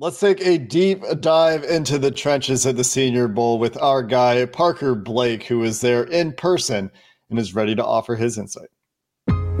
Let's 0.00 0.20
take 0.20 0.40
a 0.46 0.58
deep 0.58 1.02
dive 1.18 1.64
into 1.64 1.98
the 1.98 2.12
trenches 2.12 2.64
at 2.66 2.76
the 2.76 2.84
Senior 2.84 3.26
Bowl 3.26 3.58
with 3.58 3.76
our 3.82 4.00
guy, 4.04 4.46
Parker 4.46 4.94
Blake, 4.94 5.42
who 5.42 5.64
is 5.64 5.80
there 5.80 6.04
in 6.04 6.32
person 6.34 6.88
and 7.30 7.38
is 7.38 7.52
ready 7.52 7.74
to 7.74 7.84
offer 7.84 8.14
his 8.14 8.38
insight. 8.38 8.68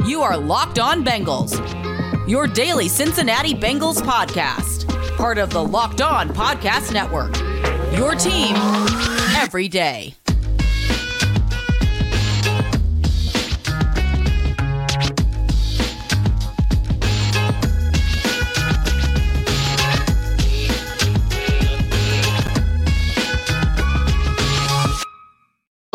You 0.06 0.22
are 0.22 0.36
Locked 0.36 0.78
On 0.78 1.04
Bengals, 1.04 1.58
your 2.28 2.46
daily 2.46 2.86
Cincinnati 2.86 3.52
Bengals 3.52 4.00
podcast, 4.00 4.86
part 5.16 5.38
of 5.38 5.50
the 5.50 5.64
Locked 5.64 6.02
On 6.02 6.28
Podcast 6.28 6.92
Network. 6.92 7.36
Your 7.98 8.14
team 8.14 8.54
every 9.34 9.66
day. 9.66 10.17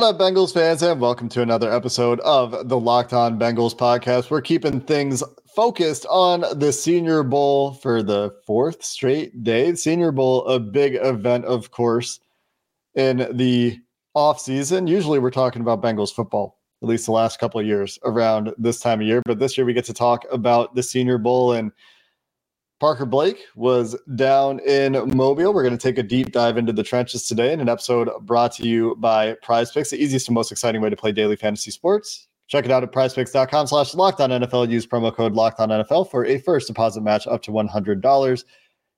What 0.04 0.16
up, 0.16 0.20
Bengals 0.20 0.54
fans, 0.54 0.82
and 0.82 1.00
welcome 1.00 1.30
to 1.30 1.42
another 1.42 1.72
episode 1.72 2.20
of 2.20 2.68
the 2.68 2.78
Locked 2.78 3.14
On 3.14 3.40
Bengals 3.40 3.74
podcast. 3.74 4.30
We're 4.30 4.42
keeping 4.42 4.82
things 4.82 5.24
focused 5.56 6.06
on 6.10 6.44
the 6.60 6.74
Senior 6.74 7.24
Bowl 7.24 7.76
for 7.76 8.04
the 8.04 8.36
fourth 8.46 8.84
straight 8.84 9.46
day. 9.46 9.74
Senior 9.76 10.12
Bowl, 10.12 10.46
a 10.46 10.60
big 10.60 10.96
event, 10.96 11.46
of 11.46 11.72
course, 11.72 12.20
in 12.96 13.30
the 13.32 13.80
off 14.14 14.42
season. 14.42 14.88
Usually, 14.88 15.20
we're 15.20 15.32
talking 15.32 15.62
about 15.62 15.82
Bengals 15.82 16.14
football, 16.14 16.60
at 16.82 16.90
least 16.90 17.06
the 17.06 17.14
last 17.14 17.40
couple 17.40 17.62
of 17.62 17.66
years 17.66 17.98
around 18.04 18.54
this 18.58 18.82
time 18.82 19.00
of 19.00 19.08
year. 19.08 19.22
But 19.24 19.40
this 19.40 19.58
year, 19.58 19.64
we 19.64 19.72
get 19.72 19.86
to 19.86 19.94
talk 19.94 20.26
about 20.34 20.76
the 20.76 20.84
Senior 20.84 21.18
Bowl 21.18 21.54
and 21.54 21.72
Parker 22.84 23.06
Blake 23.06 23.46
was 23.56 23.96
down 24.16 24.60
in 24.60 24.92
Mobile. 25.16 25.54
We're 25.54 25.64
going 25.64 25.78
to 25.78 25.82
take 25.82 25.98
a 25.98 26.04
deep 26.04 26.34
dive 26.34 26.58
into 26.58 26.74
the 26.74 26.84
trenches 26.84 27.26
today 27.26 27.54
in 27.54 27.62
an 27.62 27.70
episode 27.70 28.10
brought 28.24 28.52
to 28.56 28.68
you 28.68 28.98
by 28.98 29.36
Prize 29.42 29.72
Picks, 29.72 29.92
the 29.92 30.04
easiest 30.04 30.28
and 30.28 30.36
most 30.36 30.52
exciting 30.52 30.82
way 30.82 30.90
to 30.90 30.96
play 30.98 31.14
daily 31.14 31.38
fantasy 31.38 31.72
sports. 31.72 32.28
Check 32.48 32.66
it 32.66 32.72
out 32.72 32.84
at 32.84 32.92
prizepicks.com 32.92 33.68
slash 33.68 33.94
locked 33.94 34.20
on 34.20 34.32
NFL. 34.32 34.70
Use 34.70 34.86
promo 34.86 35.16
code 35.16 35.32
locked 35.32 35.62
on 35.62 35.70
NFL 35.70 36.12
for 36.12 36.26
a 36.26 36.38
first 36.40 36.68
deposit 36.68 37.00
match 37.00 37.26
up 37.26 37.42
to 37.44 37.52
$100. 37.52 38.44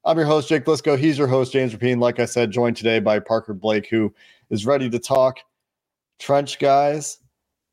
I'm 0.03 0.17
your 0.17 0.25
host, 0.25 0.49
Jake 0.49 0.65
Liscow. 0.65 0.97
He's 0.97 1.19
your 1.19 1.27
host, 1.27 1.53
James 1.53 1.75
Rapien. 1.75 1.99
Like 1.99 2.19
I 2.19 2.25
said, 2.25 2.49
joined 2.49 2.77
today 2.77 2.97
by 2.97 3.19
Parker 3.19 3.53
Blake, 3.53 3.87
who 3.87 4.11
is 4.49 4.65
ready 4.65 4.89
to 4.89 4.97
talk 4.97 5.37
trench 6.17 6.57
guys, 6.57 7.19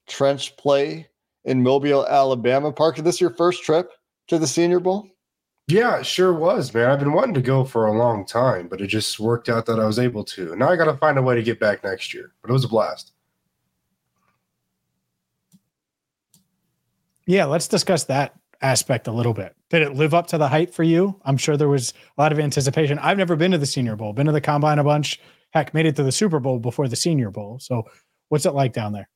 trench 0.07 0.59
play 0.59 1.09
in 1.47 1.63
Mobile, 1.63 2.07
Alabama. 2.07 2.71
Parker, 2.71 3.01
this 3.01 3.19
your 3.19 3.31
first 3.31 3.65
trip 3.65 3.91
to 4.29 4.39
the 4.39 4.47
Senior 4.47 4.79
Bowl? 4.79 5.09
Yeah, 5.69 6.01
it 6.01 6.07
sure 6.07 6.33
was, 6.33 6.75
man. 6.75 6.91
I've 6.91 6.99
been 6.99 7.13
wanting 7.13 7.35
to 7.35 7.41
go 7.41 7.65
for 7.65 7.87
a 7.87 7.97
long 7.97 8.27
time, 8.27 8.69
but 8.69 8.81
it 8.81 8.89
just 8.89 9.21
worked 9.21 9.49
out 9.49 9.67
that 9.67 9.79
I 9.79 9.87
was 9.87 9.99
able 9.99 10.25
to. 10.25 10.57
Now 10.57 10.69
I 10.69 10.77
got 10.77 10.87
to 10.87 10.97
find 10.97 11.17
a 11.19 11.23
way 11.23 11.35
to 11.35 11.43
get 11.43 11.61
back 11.61 11.85
next 11.85 12.13
year, 12.13 12.33
but 12.43 12.51
it 12.51 12.53
was 12.53 12.65
a 12.65 12.69
blast. 12.69 13.13
Yeah, 17.27 17.45
let's 17.45 17.69
discuss 17.69 18.05
that 18.05 18.35
aspect 18.61 19.07
a 19.07 19.13
little 19.13 19.35
bit. 19.35 19.55
Did 19.71 19.83
it 19.83 19.95
live 19.95 20.15
up 20.15 20.27
to 20.29 20.39
the 20.39 20.49
hype 20.49 20.75
for 20.75 20.83
you? 20.83 21.21
I'm 21.25 21.37
sure 21.37 21.57
there 21.57 21.69
was 21.69 21.95
a 22.17 22.21
lot 22.21 22.33
of 22.33 22.39
anticipation. 22.39 22.99
I've 22.99 23.19
never 23.19 23.37
been 23.37 23.53
to 23.53 23.59
the 23.59 23.67
Senior 23.67 23.97
Bowl, 23.97 24.13
been 24.13 24.27
to 24.27 24.33
the 24.33 24.41
Combine 24.41 24.79
a 24.79 24.85
bunch. 24.85 25.21
Heck, 25.51 25.73
made 25.75 25.87
it 25.87 25.97
to 25.97 26.03
the 26.03 26.13
Super 26.13 26.41
Bowl 26.41 26.59
before 26.59 26.89
the 26.89 26.97
Senior 26.97 27.31
Bowl. 27.31 27.59
So, 27.61 27.85
what's 28.29 28.47
it 28.47 28.53
like 28.53 28.73
down 28.73 28.93
there? 28.93 29.09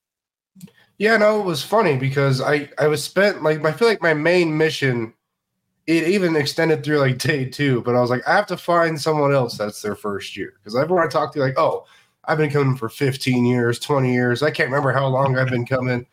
Yeah, 0.98 1.16
no, 1.16 1.40
it 1.40 1.44
was 1.44 1.62
funny 1.62 1.96
because 1.96 2.40
I 2.40 2.70
I 2.78 2.88
was 2.88 3.02
spent 3.02 3.42
like 3.42 3.64
I 3.64 3.72
feel 3.72 3.88
like 3.88 4.02
my 4.02 4.14
main 4.14 4.56
mission 4.56 5.12
it 5.86 6.08
even 6.08 6.34
extended 6.34 6.82
through 6.82 6.98
like 6.98 7.18
day 7.18 7.44
two, 7.44 7.80
but 7.82 7.94
I 7.94 8.00
was 8.00 8.10
like, 8.10 8.26
I 8.26 8.34
have 8.34 8.46
to 8.46 8.56
find 8.56 9.00
someone 9.00 9.32
else 9.32 9.56
that's 9.56 9.82
their 9.82 9.94
first 9.94 10.36
year. 10.36 10.54
Because 10.58 10.76
everyone 10.76 11.04
I 11.04 11.08
talked 11.08 11.34
to, 11.34 11.40
like, 11.40 11.58
oh, 11.58 11.86
I've 12.24 12.38
been 12.38 12.50
coming 12.50 12.76
for 12.76 12.88
15 12.88 13.44
years, 13.44 13.78
20 13.78 14.12
years. 14.12 14.42
I 14.42 14.50
can't 14.50 14.68
remember 14.68 14.92
how 14.92 15.06
long 15.06 15.38
I've 15.38 15.48
been 15.48 15.66
coming. 15.66 16.04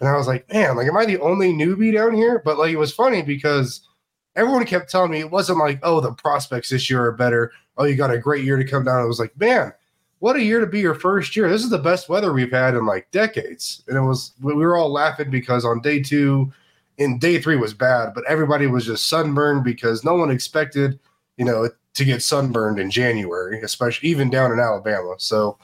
And 0.00 0.08
I 0.08 0.16
was 0.16 0.26
like, 0.26 0.52
man, 0.52 0.76
like, 0.76 0.86
am 0.86 0.96
I 0.96 1.06
the 1.06 1.20
only 1.20 1.52
newbie 1.52 1.94
down 1.94 2.14
here? 2.14 2.42
But 2.44 2.58
like, 2.58 2.72
it 2.72 2.78
was 2.78 2.92
funny 2.92 3.22
because 3.22 3.88
everyone 4.36 4.66
kept 4.66 4.90
telling 4.90 5.10
me 5.10 5.20
it 5.20 5.30
wasn't 5.30 5.58
like, 5.58 5.80
oh, 5.82 6.00
the 6.00 6.12
prospects 6.12 6.68
this 6.68 6.90
year 6.90 7.04
are 7.06 7.12
better. 7.12 7.52
Oh, 7.78 7.84
you 7.84 7.94
got 7.94 8.12
a 8.12 8.18
great 8.18 8.44
year 8.44 8.58
to 8.58 8.64
come 8.64 8.84
down. 8.84 9.00
I 9.00 9.04
was 9.04 9.20
like, 9.20 9.38
man, 9.38 9.72
what 10.18 10.36
a 10.36 10.42
year 10.42 10.60
to 10.60 10.66
be 10.66 10.80
your 10.80 10.94
first 10.94 11.34
year. 11.34 11.48
This 11.48 11.64
is 11.64 11.70
the 11.70 11.78
best 11.78 12.10
weather 12.10 12.32
we've 12.32 12.52
had 12.52 12.74
in 12.74 12.84
like 12.84 13.10
decades. 13.10 13.82
And 13.88 13.96
it 13.96 14.02
was, 14.02 14.32
we 14.42 14.54
were 14.54 14.76
all 14.76 14.92
laughing 14.92 15.30
because 15.30 15.64
on 15.64 15.80
day 15.80 16.02
two, 16.02 16.52
in 16.98 17.18
day 17.18 17.40
three 17.40 17.56
was 17.56 17.74
bad, 17.74 18.14
but 18.14 18.24
everybody 18.28 18.66
was 18.66 18.86
just 18.86 19.08
sunburned 19.08 19.64
because 19.64 20.04
no 20.04 20.14
one 20.14 20.30
expected, 20.30 20.98
you 21.36 21.44
know, 21.44 21.68
to 21.94 22.04
get 22.04 22.22
sunburned 22.22 22.78
in 22.78 22.90
January, 22.90 23.60
especially 23.62 24.08
even 24.08 24.30
down 24.30 24.52
in 24.52 24.58
Alabama. 24.58 25.14
So, 25.18 25.58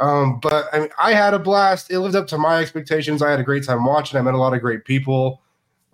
um, 0.00 0.40
but 0.40 0.66
I 0.72 0.80
mean, 0.80 0.88
I 0.98 1.12
had 1.12 1.34
a 1.34 1.38
blast. 1.38 1.90
It 1.90 2.00
lived 2.00 2.16
up 2.16 2.26
to 2.28 2.38
my 2.38 2.60
expectations. 2.60 3.22
I 3.22 3.30
had 3.30 3.40
a 3.40 3.44
great 3.44 3.64
time 3.64 3.84
watching. 3.84 4.18
I 4.18 4.22
met 4.22 4.34
a 4.34 4.38
lot 4.38 4.54
of 4.54 4.60
great 4.60 4.84
people. 4.84 5.42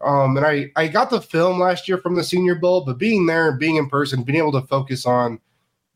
Um, 0.02 0.36
and 0.36 0.44
I, 0.44 0.70
I 0.76 0.88
got 0.88 1.10
the 1.10 1.20
film 1.20 1.58
last 1.58 1.88
year 1.88 1.96
from 1.96 2.14
the 2.14 2.24
Senior 2.24 2.56
Bowl, 2.56 2.84
but 2.84 2.98
being 2.98 3.26
there 3.26 3.48
and 3.48 3.58
being 3.58 3.76
in 3.76 3.88
person, 3.88 4.22
being 4.22 4.38
able 4.38 4.52
to 4.52 4.66
focus 4.66 5.06
on 5.06 5.40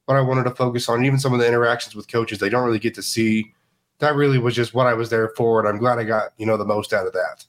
what 0.06 0.16
I 0.16 0.22
wanted 0.22 0.44
to 0.44 0.54
focus 0.54 0.88
on, 0.88 1.04
even 1.04 1.18
some 1.18 1.34
of 1.34 1.40
the 1.40 1.46
interactions 1.46 1.94
with 1.94 2.10
coaches 2.10 2.38
they 2.38 2.48
don't 2.48 2.64
really 2.64 2.78
get 2.78 2.94
to 2.94 3.02
see, 3.02 3.52
that 3.98 4.14
really 4.14 4.38
was 4.38 4.54
just 4.54 4.72
what 4.72 4.86
I 4.86 4.94
was 4.94 5.10
there 5.10 5.28
for. 5.36 5.58
And 5.60 5.68
I'm 5.68 5.78
glad 5.78 5.98
I 5.98 6.04
got, 6.04 6.32
you 6.38 6.46
know, 6.46 6.56
the 6.56 6.64
most 6.64 6.94
out 6.94 7.06
of 7.06 7.12
that. 7.12 7.44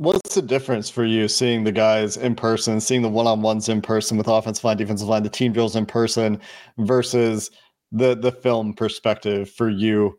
What's 0.00 0.34
the 0.34 0.40
difference 0.40 0.88
for 0.88 1.04
you 1.04 1.28
seeing 1.28 1.64
the 1.64 1.72
guys 1.72 2.16
in 2.16 2.34
person, 2.34 2.80
seeing 2.80 3.02
the 3.02 3.08
one 3.10 3.26
on 3.26 3.42
ones 3.42 3.68
in 3.68 3.82
person 3.82 4.16
with 4.16 4.28
offensive 4.28 4.64
line, 4.64 4.78
defensive 4.78 5.08
line, 5.08 5.24
the 5.24 5.28
team 5.28 5.52
drills 5.52 5.76
in 5.76 5.84
person 5.84 6.40
versus 6.78 7.50
the 7.92 8.16
the 8.16 8.32
film 8.32 8.72
perspective 8.72 9.50
for 9.50 9.68
you 9.68 10.18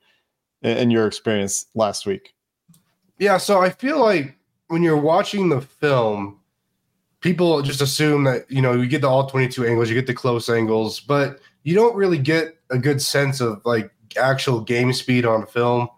and 0.61 0.91
your 0.91 1.07
experience 1.07 1.65
last 1.73 2.05
week? 2.05 2.35
Yeah, 3.17 3.37
so 3.37 3.59
I 3.59 3.71
feel 3.71 3.99
like 3.99 4.37
when 4.67 4.83
you're 4.83 5.01
watching 5.01 5.49
the 5.49 5.61
film, 5.61 6.39
people 7.21 7.63
just 7.63 7.81
assume 7.81 8.25
that 8.25 8.45
you 8.51 8.61
know 8.61 8.73
you 8.73 8.85
get 8.85 9.01
the 9.01 9.09
all 9.09 9.27
22 9.27 9.65
angles, 9.65 9.89
you 9.89 9.95
get 9.95 10.05
the 10.05 10.13
close 10.13 10.47
angles, 10.47 10.99
but 10.99 11.39
you 11.63 11.73
don't 11.73 11.95
really 11.95 12.19
get 12.19 12.55
a 12.69 12.77
good 12.77 13.01
sense 13.01 13.41
of 13.41 13.59
like 13.65 13.89
actual 14.15 14.61
game 14.61 14.93
speed 14.93 15.25
on 15.25 15.47
film. 15.47 15.89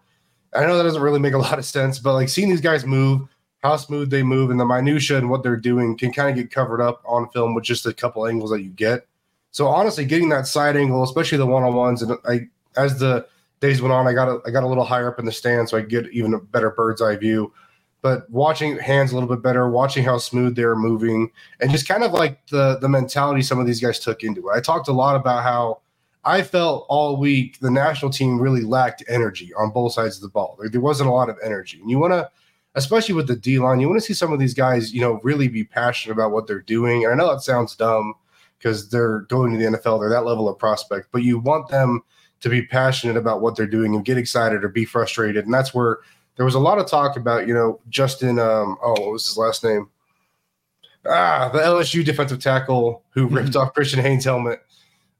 I 0.54 0.64
know 0.64 0.78
that 0.78 0.84
doesn't 0.84 1.02
really 1.02 1.20
make 1.20 1.34
a 1.34 1.38
lot 1.38 1.58
of 1.58 1.66
sense, 1.66 1.98
but 1.98 2.14
like 2.14 2.30
seeing 2.30 2.48
these 2.48 2.62
guys 2.62 2.86
move 2.86 3.28
how 3.64 3.78
smooth 3.78 4.10
they 4.10 4.22
move 4.22 4.50
and 4.50 4.60
the 4.60 4.64
minutia 4.64 5.16
and 5.16 5.30
what 5.30 5.42
they're 5.42 5.56
doing 5.56 5.96
can 5.96 6.12
kind 6.12 6.28
of 6.28 6.36
get 6.36 6.54
covered 6.54 6.82
up 6.82 7.02
on 7.06 7.30
film 7.30 7.54
with 7.54 7.64
just 7.64 7.86
a 7.86 7.94
couple 7.94 8.26
angles 8.26 8.50
that 8.50 8.60
you 8.62 8.68
get. 8.68 9.06
So 9.52 9.66
honestly, 9.66 10.04
getting 10.04 10.28
that 10.28 10.46
side 10.46 10.76
angle, 10.76 11.02
especially 11.02 11.38
the 11.38 11.46
one 11.46 11.62
on 11.62 11.72
ones, 11.72 12.02
and 12.02 12.18
I 12.28 12.48
as 12.76 12.98
the 12.98 13.26
days 13.60 13.80
went 13.80 13.94
on, 13.94 14.06
I 14.06 14.12
got 14.12 14.28
a, 14.28 14.40
I 14.46 14.50
got 14.50 14.64
a 14.64 14.66
little 14.66 14.84
higher 14.84 15.08
up 15.08 15.18
in 15.18 15.24
the 15.24 15.32
stand, 15.32 15.68
so 15.68 15.78
I 15.78 15.80
get 15.80 16.12
even 16.12 16.34
a 16.34 16.38
better 16.38 16.70
bird's 16.70 17.00
eye 17.00 17.16
view. 17.16 17.54
But 18.02 18.28
watching 18.28 18.76
hands 18.76 19.12
a 19.12 19.14
little 19.14 19.28
bit 19.28 19.42
better, 19.42 19.70
watching 19.70 20.04
how 20.04 20.18
smooth 20.18 20.56
they're 20.56 20.76
moving, 20.76 21.30
and 21.60 21.70
just 21.70 21.88
kind 21.88 22.04
of 22.04 22.12
like 22.12 22.46
the 22.48 22.76
the 22.80 22.88
mentality 22.88 23.40
some 23.40 23.58
of 23.58 23.66
these 23.66 23.80
guys 23.80 23.98
took 23.98 24.22
into 24.22 24.50
it. 24.50 24.52
I 24.54 24.60
talked 24.60 24.88
a 24.88 24.92
lot 24.92 25.16
about 25.16 25.42
how 25.42 25.80
I 26.22 26.42
felt 26.42 26.84
all 26.90 27.16
week 27.16 27.60
the 27.60 27.70
national 27.70 28.10
team 28.10 28.38
really 28.38 28.62
lacked 28.62 29.02
energy 29.08 29.54
on 29.54 29.70
both 29.70 29.94
sides 29.94 30.16
of 30.16 30.22
the 30.22 30.28
ball. 30.28 30.58
There, 30.60 30.68
there 30.68 30.82
wasn't 30.82 31.08
a 31.08 31.12
lot 31.12 31.30
of 31.30 31.38
energy, 31.42 31.80
and 31.80 31.88
you 31.88 31.98
want 31.98 32.12
to 32.12 32.28
especially 32.74 33.14
with 33.14 33.26
the 33.26 33.36
D 33.36 33.58
line, 33.58 33.80
you 33.80 33.88
want 33.88 34.00
to 34.00 34.06
see 34.06 34.14
some 34.14 34.32
of 34.32 34.38
these 34.38 34.54
guys, 34.54 34.92
you 34.92 35.00
know, 35.00 35.20
really 35.22 35.48
be 35.48 35.64
passionate 35.64 36.14
about 36.14 36.32
what 36.32 36.46
they're 36.46 36.60
doing. 36.60 37.04
And 37.04 37.12
I 37.12 37.16
know 37.16 37.32
that 37.32 37.42
sounds 37.42 37.76
dumb 37.76 38.14
because 38.58 38.88
they're 38.88 39.20
going 39.22 39.52
to 39.52 39.58
the 39.58 39.76
NFL, 39.76 40.00
they're 40.00 40.08
that 40.10 40.24
level 40.24 40.48
of 40.48 40.58
prospect, 40.58 41.08
but 41.12 41.22
you 41.22 41.38
want 41.38 41.68
them 41.68 42.02
to 42.40 42.48
be 42.48 42.62
passionate 42.62 43.16
about 43.16 43.40
what 43.40 43.56
they're 43.56 43.66
doing 43.66 43.94
and 43.94 44.04
get 44.04 44.18
excited 44.18 44.64
or 44.64 44.68
be 44.68 44.84
frustrated. 44.84 45.44
And 45.44 45.54
that's 45.54 45.72
where 45.72 45.98
there 46.36 46.44
was 46.44 46.54
a 46.54 46.60
lot 46.60 46.78
of 46.78 46.86
talk 46.86 47.16
about, 47.16 47.46
you 47.46 47.54
know, 47.54 47.80
Justin, 47.88 48.38
um, 48.38 48.76
oh, 48.82 49.00
what 49.00 49.12
was 49.12 49.26
his 49.26 49.38
last 49.38 49.62
name? 49.62 49.88
Ah, 51.06 51.50
the 51.52 51.60
LSU 51.60 52.04
defensive 52.04 52.40
tackle 52.40 53.02
who 53.10 53.26
mm-hmm. 53.26 53.36
ripped 53.36 53.56
off 53.56 53.74
Christian 53.74 54.00
Haynes' 54.00 54.24
helmet. 54.24 54.60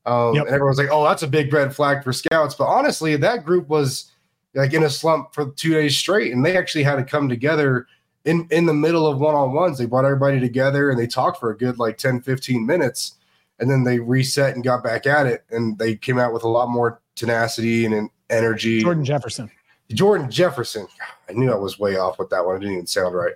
Um, 0.07 0.35
yep. 0.35 0.47
And 0.47 0.55
everyone's 0.55 0.79
like, 0.79 0.89
oh, 0.91 1.05
that's 1.05 1.23
a 1.23 1.29
big 1.29 1.53
red 1.53 1.75
flag 1.75 2.03
for 2.03 2.13
scouts. 2.13 2.55
But 2.55 2.67
honestly, 2.67 3.17
that 3.17 3.45
group 3.45 3.69
was 3.69 4.11
like 4.55 4.73
in 4.73 4.85
a 4.85 4.91
slump 4.91 5.35
for 5.35 5.51
two 5.53 5.73
days 5.75 5.97
straight, 5.97 6.33
and 6.33 6.45
they 6.45 6.57
actually 6.57 6.85
had 6.85 6.97
to 6.97 7.05
come 7.05 7.29
together 7.29 7.87
in 8.25 8.47
in 8.51 8.67
the 8.67 8.75
middle 8.75 9.07
of 9.07 9.19
one 9.19 9.35
on 9.35 9.53
ones. 9.53 9.79
They 9.79 9.87
brought 9.87 10.05
everybody 10.05 10.41
together 10.41 10.91
and 10.91 10.99
they 10.99 11.07
talked 11.07 11.41
for 11.41 11.51
a 11.51 11.57
good 11.57 11.79
like 11.79 11.99
10, 11.99 12.23
15 12.23 12.65
minutes, 12.65 13.17
and 13.59 13.71
then 13.71 13.85
they 13.85 13.99
reset 13.99 14.55
and 14.55 14.65
got 14.65 14.83
back 14.83 15.07
at 15.07 15.27
it, 15.27 15.45
and 15.51 15.79
they 15.79 15.97
came 15.97 16.19
out 16.19 16.33
with 16.33 16.45
a 16.45 16.49
lot 16.49 16.69
more 16.69 17.01
tenacity 17.15 17.87
and 17.87 18.11
energy. 18.31 18.81
Jordan 18.81 19.05
Jefferson. 19.05 19.51
Jordan 19.93 20.31
Jefferson. 20.31 20.87
I 21.29 21.33
knew 21.33 21.53
I 21.53 21.57
was 21.57 21.79
way 21.79 21.97
off 21.97 22.19
with 22.19 22.31
that 22.31 22.45
one. 22.45 22.57
It 22.57 22.61
didn't 22.61 22.75
even 22.75 22.87
sound 22.87 23.15
right. 23.15 23.35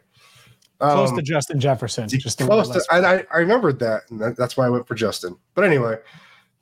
Close 0.79 1.11
um, 1.11 1.17
to 1.17 1.23
Justin 1.23 1.59
Jefferson. 1.59 2.09
Just 2.09 2.39
close 2.39 2.69
to, 2.69 2.83
and 2.93 3.05
I, 3.05 3.25
I 3.33 3.39
remembered 3.39 3.81
that, 3.81 4.03
and 4.11 4.21
that, 4.21 4.37
that's 4.37 4.57
why 4.57 4.67
I 4.67 4.71
went 4.71 4.87
for 4.87 4.95
Justin. 4.95 5.37
But 5.55 5.65
anyway, 5.65 5.97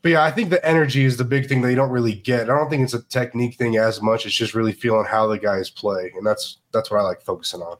but 0.06 0.12
yeah, 0.12 0.22
I 0.22 0.30
think 0.30 0.50
the 0.50 0.64
energy 0.64 1.04
is 1.04 1.16
the 1.16 1.24
big 1.24 1.48
thing 1.48 1.62
they 1.62 1.74
don't 1.74 1.90
really 1.90 2.14
get. 2.14 2.42
I 2.42 2.56
don't 2.56 2.70
think 2.70 2.84
it's 2.84 2.94
a 2.94 3.02
technique 3.02 3.56
thing 3.56 3.76
as 3.76 4.00
much. 4.00 4.24
It's 4.24 4.36
just 4.36 4.54
really 4.54 4.70
feeling 4.70 5.04
how 5.04 5.26
the 5.26 5.36
guys 5.36 5.68
play, 5.68 6.12
and 6.16 6.24
that's 6.24 6.58
that's 6.72 6.92
what 6.92 7.00
I 7.00 7.02
like 7.02 7.22
focusing 7.22 7.60
on. 7.60 7.76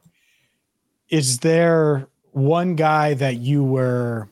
Is 1.07 1.39
there 1.39 2.09
one 2.31 2.75
guy 2.75 3.13
that 3.13 3.37
you 3.37 3.63
were 3.63 4.27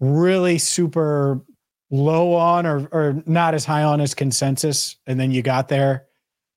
really 0.00 0.56
super 0.56 1.42
low 1.90 2.32
on 2.32 2.64
or 2.64 2.88
or 2.92 3.22
not 3.26 3.52
as 3.52 3.66
high 3.66 3.82
on 3.82 4.00
as 4.00 4.14
consensus, 4.14 4.96
and 5.06 5.20
then 5.20 5.32
you 5.32 5.42
got 5.42 5.68
there 5.68 6.06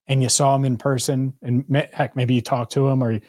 and 0.07 0.23
you 0.23 0.29
saw 0.29 0.55
him 0.55 0.63
in 0.63 0.77
person, 0.77 1.33
and 1.41 1.65
heck, 1.91 2.15
maybe 2.15 2.33
you 2.33 2.41
talked 2.41 2.71
to 2.71 2.87
him 2.87 3.03
or 3.03 3.19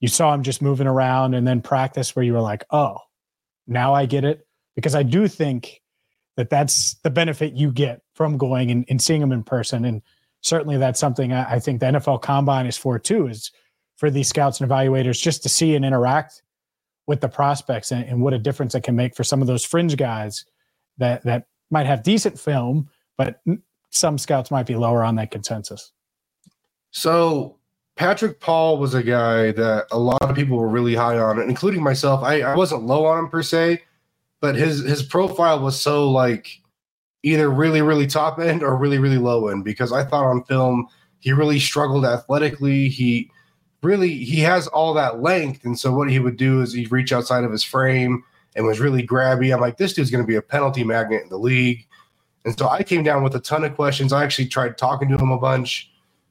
you 0.00 0.08
saw 0.08 0.34
him 0.34 0.42
just 0.42 0.62
moving 0.62 0.88
around, 0.88 1.34
and 1.34 1.46
then 1.46 1.62
practice 1.62 2.16
where 2.16 2.24
you 2.24 2.32
were 2.32 2.40
like, 2.40 2.64
oh, 2.72 2.98
now 3.68 3.94
I 3.94 4.04
get 4.06 4.24
it, 4.24 4.44
because 4.74 4.96
I 4.96 5.04
do 5.04 5.28
think 5.28 5.78
that 6.36 6.50
that's 6.50 6.94
the 7.02 7.10
benefit 7.10 7.54
you 7.54 7.70
get 7.70 8.02
from 8.14 8.38
going 8.38 8.70
and, 8.70 8.84
and 8.88 9.00
seeing 9.00 9.20
them 9.20 9.32
in 9.32 9.42
person, 9.42 9.84
and 9.84 10.02
certainly 10.40 10.76
that's 10.76 11.00
something 11.00 11.32
I, 11.32 11.54
I 11.54 11.58
think 11.58 11.80
the 11.80 11.86
NFL 11.86 12.22
Combine 12.22 12.66
is 12.66 12.76
for 12.76 12.98
too, 12.98 13.28
is 13.28 13.50
for 13.96 14.10
these 14.10 14.28
scouts 14.28 14.60
and 14.60 14.70
evaluators 14.70 15.20
just 15.20 15.42
to 15.44 15.48
see 15.48 15.74
and 15.74 15.84
interact 15.84 16.42
with 17.06 17.20
the 17.20 17.28
prospects 17.28 17.90
and, 17.90 18.04
and, 18.08 18.22
what 18.22 18.32
a 18.32 18.38
difference 18.38 18.74
it 18.74 18.82
can 18.82 18.94
make 18.94 19.14
for 19.14 19.24
some 19.24 19.40
of 19.40 19.48
those 19.48 19.64
fringe 19.64 19.96
guys 19.96 20.44
that 20.98 21.22
that 21.24 21.46
might 21.70 21.86
have 21.86 22.02
decent 22.02 22.38
film, 22.38 22.88
but 23.16 23.40
some 23.90 24.18
scouts 24.18 24.50
might 24.50 24.66
be 24.66 24.76
lower 24.76 25.02
on 25.02 25.16
that 25.16 25.30
consensus. 25.30 25.92
So 26.90 27.56
Patrick 27.96 28.40
Paul 28.40 28.78
was 28.78 28.94
a 28.94 29.02
guy 29.02 29.52
that 29.52 29.86
a 29.90 29.98
lot 29.98 30.22
of 30.22 30.36
people 30.36 30.56
were 30.56 30.68
really 30.68 30.94
high 30.94 31.18
on, 31.18 31.40
including 31.40 31.82
myself. 31.82 32.22
I, 32.22 32.42
I 32.42 32.54
wasn't 32.54 32.84
low 32.84 33.06
on 33.06 33.18
him 33.18 33.28
per 33.28 33.42
se, 33.42 33.82
but 34.42 34.56
his 34.56 34.80
his 34.80 35.02
profile 35.02 35.60
was 35.60 35.80
so 35.80 36.10
like 36.10 36.60
either 37.22 37.48
really 37.48 37.80
really 37.80 38.06
top 38.06 38.38
end 38.38 38.62
or 38.62 38.76
really 38.76 38.98
really 38.98 39.16
low 39.16 39.48
end 39.48 39.64
because 39.64 39.92
I 39.92 40.04
thought 40.04 40.26
on 40.26 40.44
film 40.44 40.88
he 41.20 41.32
really 41.32 41.60
struggled 41.60 42.04
athletically. 42.04 42.88
He 42.88 43.30
really 43.82 44.12
he 44.12 44.40
has 44.40 44.66
all 44.66 44.92
that 44.94 45.22
length, 45.22 45.64
and 45.64 45.78
so 45.78 45.94
what 45.94 46.10
he 46.10 46.18
would 46.18 46.36
do 46.36 46.60
is 46.60 46.74
he'd 46.74 46.92
reach 46.92 47.12
outside 47.12 47.44
of 47.44 47.52
his 47.52 47.64
frame 47.64 48.24
and 48.54 48.66
was 48.66 48.80
really 48.80 49.06
grabby. 49.06 49.54
I'm 49.54 49.60
like, 49.60 49.78
this 49.78 49.94
dude's 49.94 50.10
going 50.10 50.24
to 50.24 50.28
be 50.28 50.34
a 50.34 50.42
penalty 50.42 50.84
magnet 50.84 51.22
in 51.22 51.30
the 51.30 51.38
league. 51.38 51.86
And 52.44 52.58
so 52.58 52.68
I 52.68 52.82
came 52.82 53.02
down 53.02 53.22
with 53.22 53.34
a 53.34 53.40
ton 53.40 53.64
of 53.64 53.74
questions. 53.74 54.12
I 54.12 54.24
actually 54.24 54.48
tried 54.48 54.76
talking 54.76 55.08
to 55.08 55.16
him 55.16 55.30
a 55.30 55.38
bunch, 55.38 55.90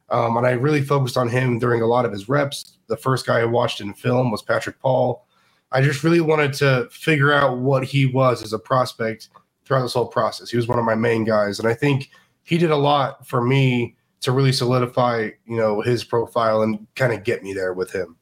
um, 0.09 0.35
and 0.37 0.45
I 0.45 0.51
really 0.51 0.83
focused 0.83 1.17
on 1.17 1.29
him 1.29 1.57
during 1.57 1.81
a 1.81 1.87
lot 1.87 2.05
of 2.05 2.11
his 2.11 2.27
reps. 2.27 2.77
The 2.87 2.97
first 2.97 3.25
guy 3.25 3.39
I 3.39 3.45
watched 3.45 3.79
in 3.79 3.93
film 3.93 4.29
was 4.29 4.41
Patrick 4.41 4.79
Paul. 4.81 5.25
I 5.71 5.81
just 5.81 6.03
really 6.03 6.21
wanted 6.21 6.53
to 6.53 6.87
figure 6.91 7.31
out 7.31 7.59
what 7.59 7.83
he 7.83 8.05
was 8.05 8.43
as 8.43 8.53
a 8.53 8.59
prospect 8.59 9.29
throughout 9.63 9.83
this 9.83 9.93
whole 9.93 10.07
process. 10.07 10.49
He 10.49 10.57
was 10.57 10.67
one 10.67 10.79
of 10.79 10.85
my 10.85 10.95
main 10.95 11.23
guys, 11.23 11.59
and 11.59 11.67
I 11.67 11.73
think 11.73 12.09
he 12.43 12.57
did 12.57 12.71
a 12.71 12.77
lot 12.77 13.25
for 13.25 13.41
me 13.41 13.95
to 14.21 14.31
really 14.31 14.51
solidify, 14.51 15.29
you 15.45 15.57
know, 15.57 15.81
his 15.81 16.03
profile 16.03 16.61
and 16.61 16.85
kind 16.95 17.13
of 17.13 17.23
get 17.23 17.43
me 17.43 17.53
there 17.53 17.73
with 17.73 17.91
him. 17.91 18.17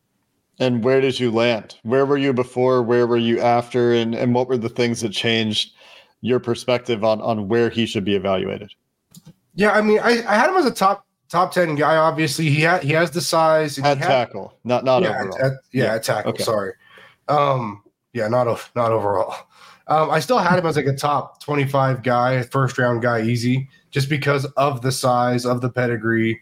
And 0.60 0.84
where 0.84 1.02
did 1.02 1.20
you 1.20 1.32
land? 1.32 1.78
Where 1.84 2.06
were 2.06 2.18
you 2.18 2.34
before? 2.34 2.84
Where 2.84 3.08
were 3.08 3.18
you 3.18 3.40
after? 3.40 3.94
And 3.94 4.14
and 4.14 4.36
what 4.36 4.48
were 4.48 4.58
the 4.58 4.70
things 4.70 5.02
that 5.02 5.10
changed 5.10 5.74
your 6.22 6.40
perspective 6.40 7.04
on 7.04 7.22
on 7.22 7.48
where 7.48 7.70
he 7.70 7.86
should 7.86 8.04
be 8.04 8.16
evaluated? 8.16 8.72
Yeah, 9.56 9.72
I 9.72 9.82
mean, 9.82 10.00
I, 10.00 10.24
I 10.28 10.36
had 10.36 10.50
him 10.50 10.58
as 10.58 10.66
a 10.66 10.72
top 10.72 11.06
top 11.30 11.54
ten 11.54 11.76
guy. 11.76 11.96
Obviously, 11.96 12.50
he 12.50 12.62
had 12.62 12.84
he 12.84 12.92
has 12.92 13.12
the 13.12 13.22
size. 13.22 13.80
At 13.80 14.00
tackle, 14.00 14.54
not 14.66 14.84
not 14.84 15.04
yeah, 15.04 15.10
overall. 15.10 15.38
At, 15.38 15.46
at, 15.46 15.52
yeah, 15.72 15.84
yeah, 15.84 15.96
at 15.96 16.04
tackle. 16.04 16.32
Okay. 16.32 16.44
Sorry. 16.44 16.74
Um, 17.30 17.84
yeah, 18.12 18.28
not 18.28 18.48
not 18.76 18.92
overall. 18.92 19.36
Um, 19.88 20.12
I 20.12 20.20
still 20.20 20.40
had 20.40 20.60
him 20.60 20.66
as 20.66 20.76
like 20.76 20.86
a 20.86 20.96
top 20.96 21.42
twenty 21.42 21.66
five 21.66 22.04
guy, 22.04 22.44
first 22.44 22.78
round 22.78 23.02
guy, 23.02 23.22
easy 23.22 23.70
just 23.92 24.10
because 24.10 24.46
of 24.46 24.82
the 24.82 24.92
size 24.92 25.46
of 25.46 25.62
the 25.62 25.70
pedigree. 25.70 26.42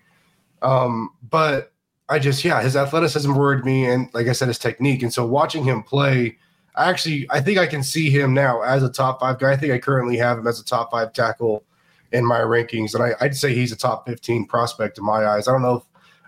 Um, 0.61 1.11
but 1.29 1.71
I 2.09 2.19
just, 2.19 2.43
yeah, 2.43 2.61
his 2.61 2.75
athleticism 2.75 3.33
worried 3.33 3.63
me, 3.63 3.85
and 3.85 4.09
like 4.13 4.27
I 4.27 4.31
said, 4.31 4.47
his 4.47 4.57
technique. 4.57 5.03
And 5.03 5.13
so 5.13 5.25
watching 5.25 5.63
him 5.63 5.83
play, 5.83 6.37
I 6.75 6.89
actually, 6.89 7.27
I 7.29 7.41
think 7.41 7.57
I 7.57 7.67
can 7.67 7.83
see 7.83 8.09
him 8.09 8.33
now 8.33 8.61
as 8.61 8.83
a 8.83 8.89
top 8.89 9.19
five 9.19 9.39
guy. 9.39 9.51
I 9.51 9.57
think 9.57 9.73
I 9.73 9.77
currently 9.77 10.17
have 10.17 10.37
him 10.37 10.47
as 10.47 10.59
a 10.59 10.65
top 10.65 10.91
five 10.91 11.13
tackle 11.13 11.63
in 12.11 12.25
my 12.25 12.39
rankings, 12.39 12.93
and 12.93 13.03
I, 13.03 13.11
I'd 13.19 13.35
say 13.35 13.53
he's 13.53 13.71
a 13.71 13.77
top 13.77 14.07
fifteen 14.07 14.45
prospect 14.45 14.97
in 14.97 15.03
my 15.03 15.25
eyes. 15.25 15.47
I 15.47 15.51
don't 15.51 15.61
know 15.61 15.77
if 15.77 15.83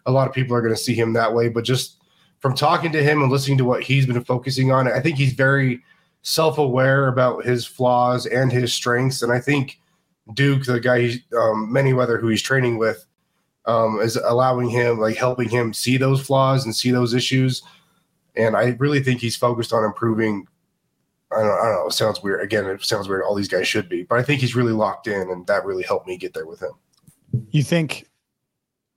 a 0.06 0.11
lot 0.11 0.27
of 0.27 0.33
people 0.33 0.56
are 0.56 0.61
going 0.61 0.73
to 0.73 0.79
see 0.79 0.95
him 0.95 1.13
that 1.13 1.33
way, 1.33 1.50
but 1.50 1.63
just 1.63 1.99
from 2.39 2.56
talking 2.56 2.91
to 2.94 3.03
him 3.03 3.21
and 3.21 3.31
listening 3.31 3.57
to 3.57 3.65
what 3.65 3.83
he's 3.83 4.06
been 4.06 4.24
focusing 4.24 4.71
on, 4.71 4.88
I 4.91 5.00
think 5.00 5.18
he's 5.18 5.33
very 5.33 5.83
self-aware 6.21 7.07
about 7.07 7.45
his 7.45 7.65
flaws 7.65 8.25
and 8.25 8.51
his 8.51 8.74
strengths, 8.74 9.21
and 9.21 9.31
I 9.31 9.39
think 9.39 9.80
Duke, 10.33 10.65
the 10.65 10.80
guy, 10.80 11.01
he's, 11.01 11.19
um, 11.33 11.71
Manyweather, 11.74 12.19
who 12.19 12.27
he's 12.27 12.41
training 12.41 12.77
with, 12.77 13.06
um, 13.65 14.00
is 14.00 14.15
allowing 14.15 14.69
him, 14.69 15.00
like 15.00 15.15
helping 15.15 15.50
him 15.50 15.74
see 15.74 15.97
those 15.97 16.21
flaws 16.21 16.65
and 16.65 16.75
see 16.75 16.91
those 16.91 17.13
issues. 17.13 17.63
And 18.36 18.56
I 18.56 18.75
really 18.80 19.01
think 19.01 19.21
he's 19.21 19.35
focused 19.35 19.74
on 19.74 19.83
improving. 19.83 20.47
I 21.31 21.42
don't, 21.42 21.59
I 21.59 21.63
don't 21.63 21.75
know. 21.75 21.88
It 21.88 21.94
sounds 21.94 22.21
weird. 22.21 22.42
Again, 22.42 22.65
it 22.65 22.83
sounds 22.83 23.07
weird. 23.09 23.24
All 23.24 23.35
these 23.35 23.47
guys 23.47 23.68
should 23.68 23.89
be, 23.89 24.03
but 24.03 24.19
I 24.19 24.24
think 24.24 24.42
he's 24.42 24.56
really 24.56 24.71
locked 24.71 25.07
in, 25.07 25.30
and 25.31 25.45
that 25.47 25.65
really 25.65 25.83
helped 25.83 26.07
me 26.07 26.18
get 26.18 26.33
there 26.33 26.45
with 26.45 26.62
him. 26.62 26.71
You 27.50 27.63
think 27.63 28.07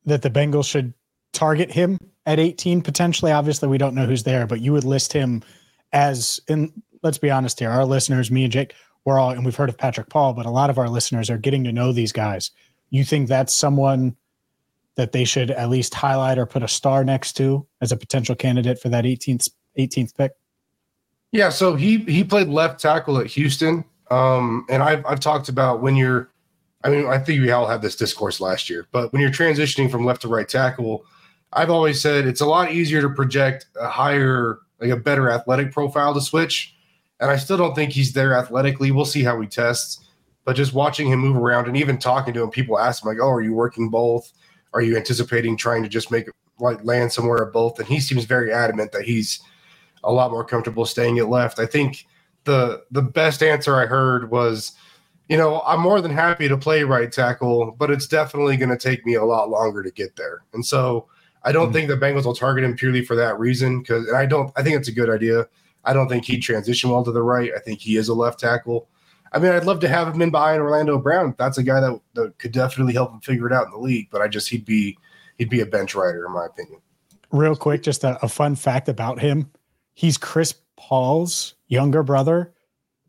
that 0.04 0.22
the 0.22 0.30
Bengals 0.30 0.68
should 0.68 0.92
target 1.32 1.70
him 1.70 1.98
at 2.26 2.38
18 2.38 2.82
potentially? 2.82 3.32
Obviously, 3.32 3.68
we 3.68 3.78
don't 3.78 3.94
know 3.94 4.06
who's 4.06 4.22
there, 4.22 4.46
but 4.46 4.60
you 4.60 4.72
would 4.72 4.84
list 4.84 5.12
him 5.12 5.42
as, 5.92 6.40
and 6.48 6.72
let's 7.02 7.18
be 7.18 7.30
honest 7.30 7.58
here, 7.58 7.70
our 7.70 7.84
listeners, 7.84 8.30
me 8.30 8.44
and 8.44 8.52
Jake, 8.52 8.74
we're 9.04 9.18
all, 9.18 9.30
and 9.30 9.44
we've 9.44 9.56
heard 9.56 9.68
of 9.68 9.78
Patrick 9.78 10.08
Paul, 10.08 10.32
but 10.32 10.46
a 10.46 10.50
lot 10.50 10.70
of 10.70 10.78
our 10.78 10.88
listeners 10.88 11.28
are 11.28 11.38
getting 11.38 11.64
to 11.64 11.72
know 11.72 11.92
these 11.92 12.12
guys. 12.12 12.50
You 12.90 13.04
think 13.04 13.28
that's 13.28 13.54
someone 13.54 14.16
that 14.96 15.12
they 15.12 15.24
should 15.24 15.50
at 15.50 15.70
least 15.70 15.94
highlight 15.94 16.38
or 16.38 16.46
put 16.46 16.62
a 16.62 16.68
star 16.68 17.04
next 17.04 17.32
to 17.34 17.66
as 17.80 17.92
a 17.92 17.96
potential 17.96 18.34
candidate 18.34 18.78
for 18.78 18.88
that 18.90 19.04
18th 19.04 19.48
18th 19.78 20.14
pick? 20.16 20.32
Yeah, 21.32 21.48
so 21.48 21.74
he 21.76 21.98
he 21.98 22.22
played 22.24 22.48
left 22.48 22.80
tackle 22.80 23.18
at 23.18 23.26
Houston, 23.28 23.84
um, 24.10 24.66
and 24.68 24.82
I've 24.82 25.04
I've 25.06 25.20
talked 25.20 25.48
about 25.48 25.80
when 25.80 25.96
you're, 25.96 26.30
I 26.84 26.90
mean, 26.90 27.06
I 27.06 27.18
think 27.18 27.40
we 27.40 27.50
all 27.50 27.66
had 27.66 27.80
this 27.80 27.96
discourse 27.96 28.38
last 28.38 28.68
year, 28.68 28.86
but 28.92 29.12
when 29.12 29.22
you're 29.22 29.30
transitioning 29.30 29.90
from 29.90 30.04
left 30.04 30.22
to 30.22 30.28
right 30.28 30.48
tackle, 30.48 31.06
I've 31.52 31.70
always 31.70 32.00
said 32.00 32.26
it's 32.26 32.40
a 32.40 32.46
lot 32.46 32.72
easier 32.72 33.02
to 33.02 33.10
project 33.10 33.66
a 33.78 33.88
higher, 33.88 34.58
like 34.80 34.90
a 34.90 34.96
better 34.96 35.30
athletic 35.30 35.72
profile 35.72 36.14
to 36.14 36.20
switch 36.20 36.74
and 37.22 37.30
I 37.30 37.36
still 37.36 37.56
don't 37.56 37.74
think 37.74 37.92
he's 37.92 38.12
there 38.12 38.34
athletically. 38.34 38.90
We'll 38.90 39.04
see 39.04 39.22
how 39.22 39.40
he 39.40 39.46
tests. 39.46 40.04
But 40.44 40.56
just 40.56 40.74
watching 40.74 41.06
him 41.06 41.20
move 41.20 41.36
around 41.36 41.68
and 41.68 41.76
even 41.76 41.96
talking 41.96 42.34
to 42.34 42.42
him, 42.42 42.50
people 42.50 42.80
ask 42.80 43.02
him 43.02 43.08
like, 43.08 43.18
"Oh, 43.22 43.30
are 43.30 43.40
you 43.40 43.54
working 43.54 43.88
both? 43.90 44.32
Are 44.74 44.82
you 44.82 44.96
anticipating 44.96 45.56
trying 45.56 45.84
to 45.84 45.88
just 45.88 46.10
make 46.10 46.26
like 46.58 46.84
land 46.84 47.12
somewhere 47.12 47.46
at 47.46 47.52
both?" 47.52 47.78
And 47.78 47.86
he 47.86 48.00
seems 48.00 48.24
very 48.24 48.52
adamant 48.52 48.90
that 48.90 49.04
he's 49.04 49.40
a 50.02 50.12
lot 50.12 50.32
more 50.32 50.44
comfortable 50.44 50.84
staying 50.84 51.20
at 51.20 51.28
left. 51.28 51.60
I 51.60 51.66
think 51.66 52.06
the 52.42 52.82
the 52.90 53.02
best 53.02 53.40
answer 53.40 53.76
I 53.76 53.86
heard 53.86 54.32
was, 54.32 54.72
you 55.28 55.36
know, 55.36 55.62
I'm 55.64 55.80
more 55.80 56.00
than 56.00 56.10
happy 56.10 56.48
to 56.48 56.58
play 56.58 56.82
right 56.82 57.12
tackle, 57.12 57.76
but 57.78 57.88
it's 57.88 58.08
definitely 58.08 58.56
going 58.56 58.70
to 58.70 58.76
take 58.76 59.06
me 59.06 59.14
a 59.14 59.24
lot 59.24 59.48
longer 59.48 59.84
to 59.84 59.92
get 59.92 60.16
there. 60.16 60.42
And 60.54 60.66
so 60.66 61.06
I 61.44 61.52
don't 61.52 61.66
mm-hmm. 61.66 61.72
think 61.72 61.88
the 61.88 61.96
Bengals 61.96 62.24
will 62.24 62.34
target 62.34 62.64
him 62.64 62.76
purely 62.76 63.04
for 63.04 63.16
that 63.16 63.38
reason 63.38 63.80
because 63.80 64.10
I 64.12 64.26
don't 64.26 64.52
I 64.56 64.62
think 64.62 64.76
it's 64.76 64.88
a 64.88 64.92
good 64.92 65.10
idea. 65.10 65.46
I 65.84 65.92
don't 65.92 66.08
think 66.08 66.24
he'd 66.24 66.40
transition 66.40 66.90
well 66.90 67.04
to 67.04 67.12
the 67.12 67.22
right. 67.22 67.50
I 67.56 67.58
think 67.58 67.80
he 67.80 67.96
is 67.96 68.08
a 68.08 68.14
left 68.14 68.40
tackle. 68.40 68.88
I 69.32 69.38
mean, 69.38 69.52
I'd 69.52 69.64
love 69.64 69.80
to 69.80 69.88
have 69.88 70.14
him 70.14 70.22
in 70.22 70.30
behind 70.30 70.60
Orlando 70.60 70.98
Brown. 70.98 71.34
That's 71.38 71.58
a 71.58 71.62
guy 71.62 71.80
that, 71.80 72.00
that 72.14 72.38
could 72.38 72.52
definitely 72.52 72.92
help 72.92 73.12
him 73.12 73.20
figure 73.20 73.46
it 73.46 73.52
out 73.52 73.64
in 73.64 73.72
the 73.72 73.78
league. 73.78 74.08
But 74.10 74.20
I 74.20 74.28
just 74.28 74.48
he'd 74.48 74.64
be 74.64 74.96
he'd 75.38 75.50
be 75.50 75.60
a 75.60 75.66
bench 75.66 75.94
rider 75.94 76.26
in 76.26 76.32
my 76.32 76.46
opinion. 76.46 76.80
Real 77.30 77.56
quick, 77.56 77.82
just 77.82 78.04
a, 78.04 78.22
a 78.24 78.28
fun 78.28 78.54
fact 78.54 78.88
about 78.88 79.20
him: 79.20 79.50
he's 79.94 80.18
Chris 80.18 80.54
Paul's 80.76 81.54
younger 81.68 82.02
brother, 82.02 82.52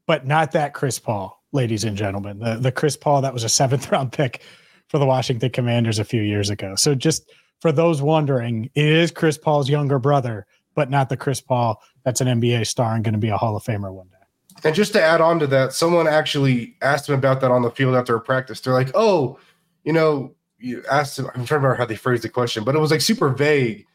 but 0.07 0.25
not 0.25 0.53
that 0.53 0.73
Chris 0.73 0.97
Paul, 0.97 1.43
ladies 1.51 1.83
and 1.83 1.97
gentlemen. 1.97 2.39
The 2.39 2.55
the 2.55 2.71
Chris 2.71 2.95
Paul 2.95 3.21
that 3.21 3.33
was 3.33 3.43
a 3.43 3.49
seventh 3.49 3.91
round 3.91 4.13
pick 4.13 4.41
for 4.87 4.97
the 4.97 5.05
Washington 5.05 5.49
Commanders 5.49 5.99
a 5.99 6.05
few 6.05 6.21
years 6.21 6.49
ago. 6.49 6.75
So 6.75 6.95
just 6.95 7.29
for 7.63 7.71
those 7.71 8.01
wondering, 8.01 8.69
it 8.75 8.85
is 8.85 9.09
Chris 9.09 9.37
Paul's 9.37 9.69
younger 9.69 9.97
brother 9.97 10.45
but 10.75 10.89
not 10.89 11.09
the 11.09 11.17
Chris 11.17 11.41
Paul 11.41 11.81
that's 12.03 12.19
an 12.19 12.27
NBA 12.27 12.67
star 12.67 12.93
and 12.93 13.03
going 13.03 13.13
to 13.13 13.19
be 13.19 13.29
a 13.29 13.37
Hall 13.37 13.55
of 13.55 13.63
Famer 13.63 13.93
one 13.93 14.07
day. 14.07 14.17
And 14.65 14.75
just 14.75 14.91
to 14.93 15.01
add 15.01 15.21
on 15.21 15.39
to 15.39 15.47
that, 15.47 15.71
someone 15.71 16.07
actually 16.07 16.75
asked 16.81 17.07
him 17.07 17.15
about 17.15 17.41
that 17.41 17.51
on 17.51 17.61
the 17.61 17.71
field 17.71 17.95
after 17.95 18.15
a 18.15 18.19
practice. 18.19 18.59
They're 18.59 18.73
like, 18.73 18.91
"Oh, 18.93 19.39
you 19.83 19.93
know, 19.93 20.35
you 20.59 20.83
asked 20.91 21.17
him." 21.17 21.27
I'm 21.27 21.45
trying 21.45 21.47
to 21.47 21.55
remember 21.55 21.75
how 21.75 21.85
they 21.85 21.95
phrased 21.95 22.23
the 22.23 22.29
question, 22.29 22.63
but 22.63 22.75
it 22.75 22.79
was 22.79 22.91
like 22.91 23.01
super 23.01 23.29
vague, 23.29 23.85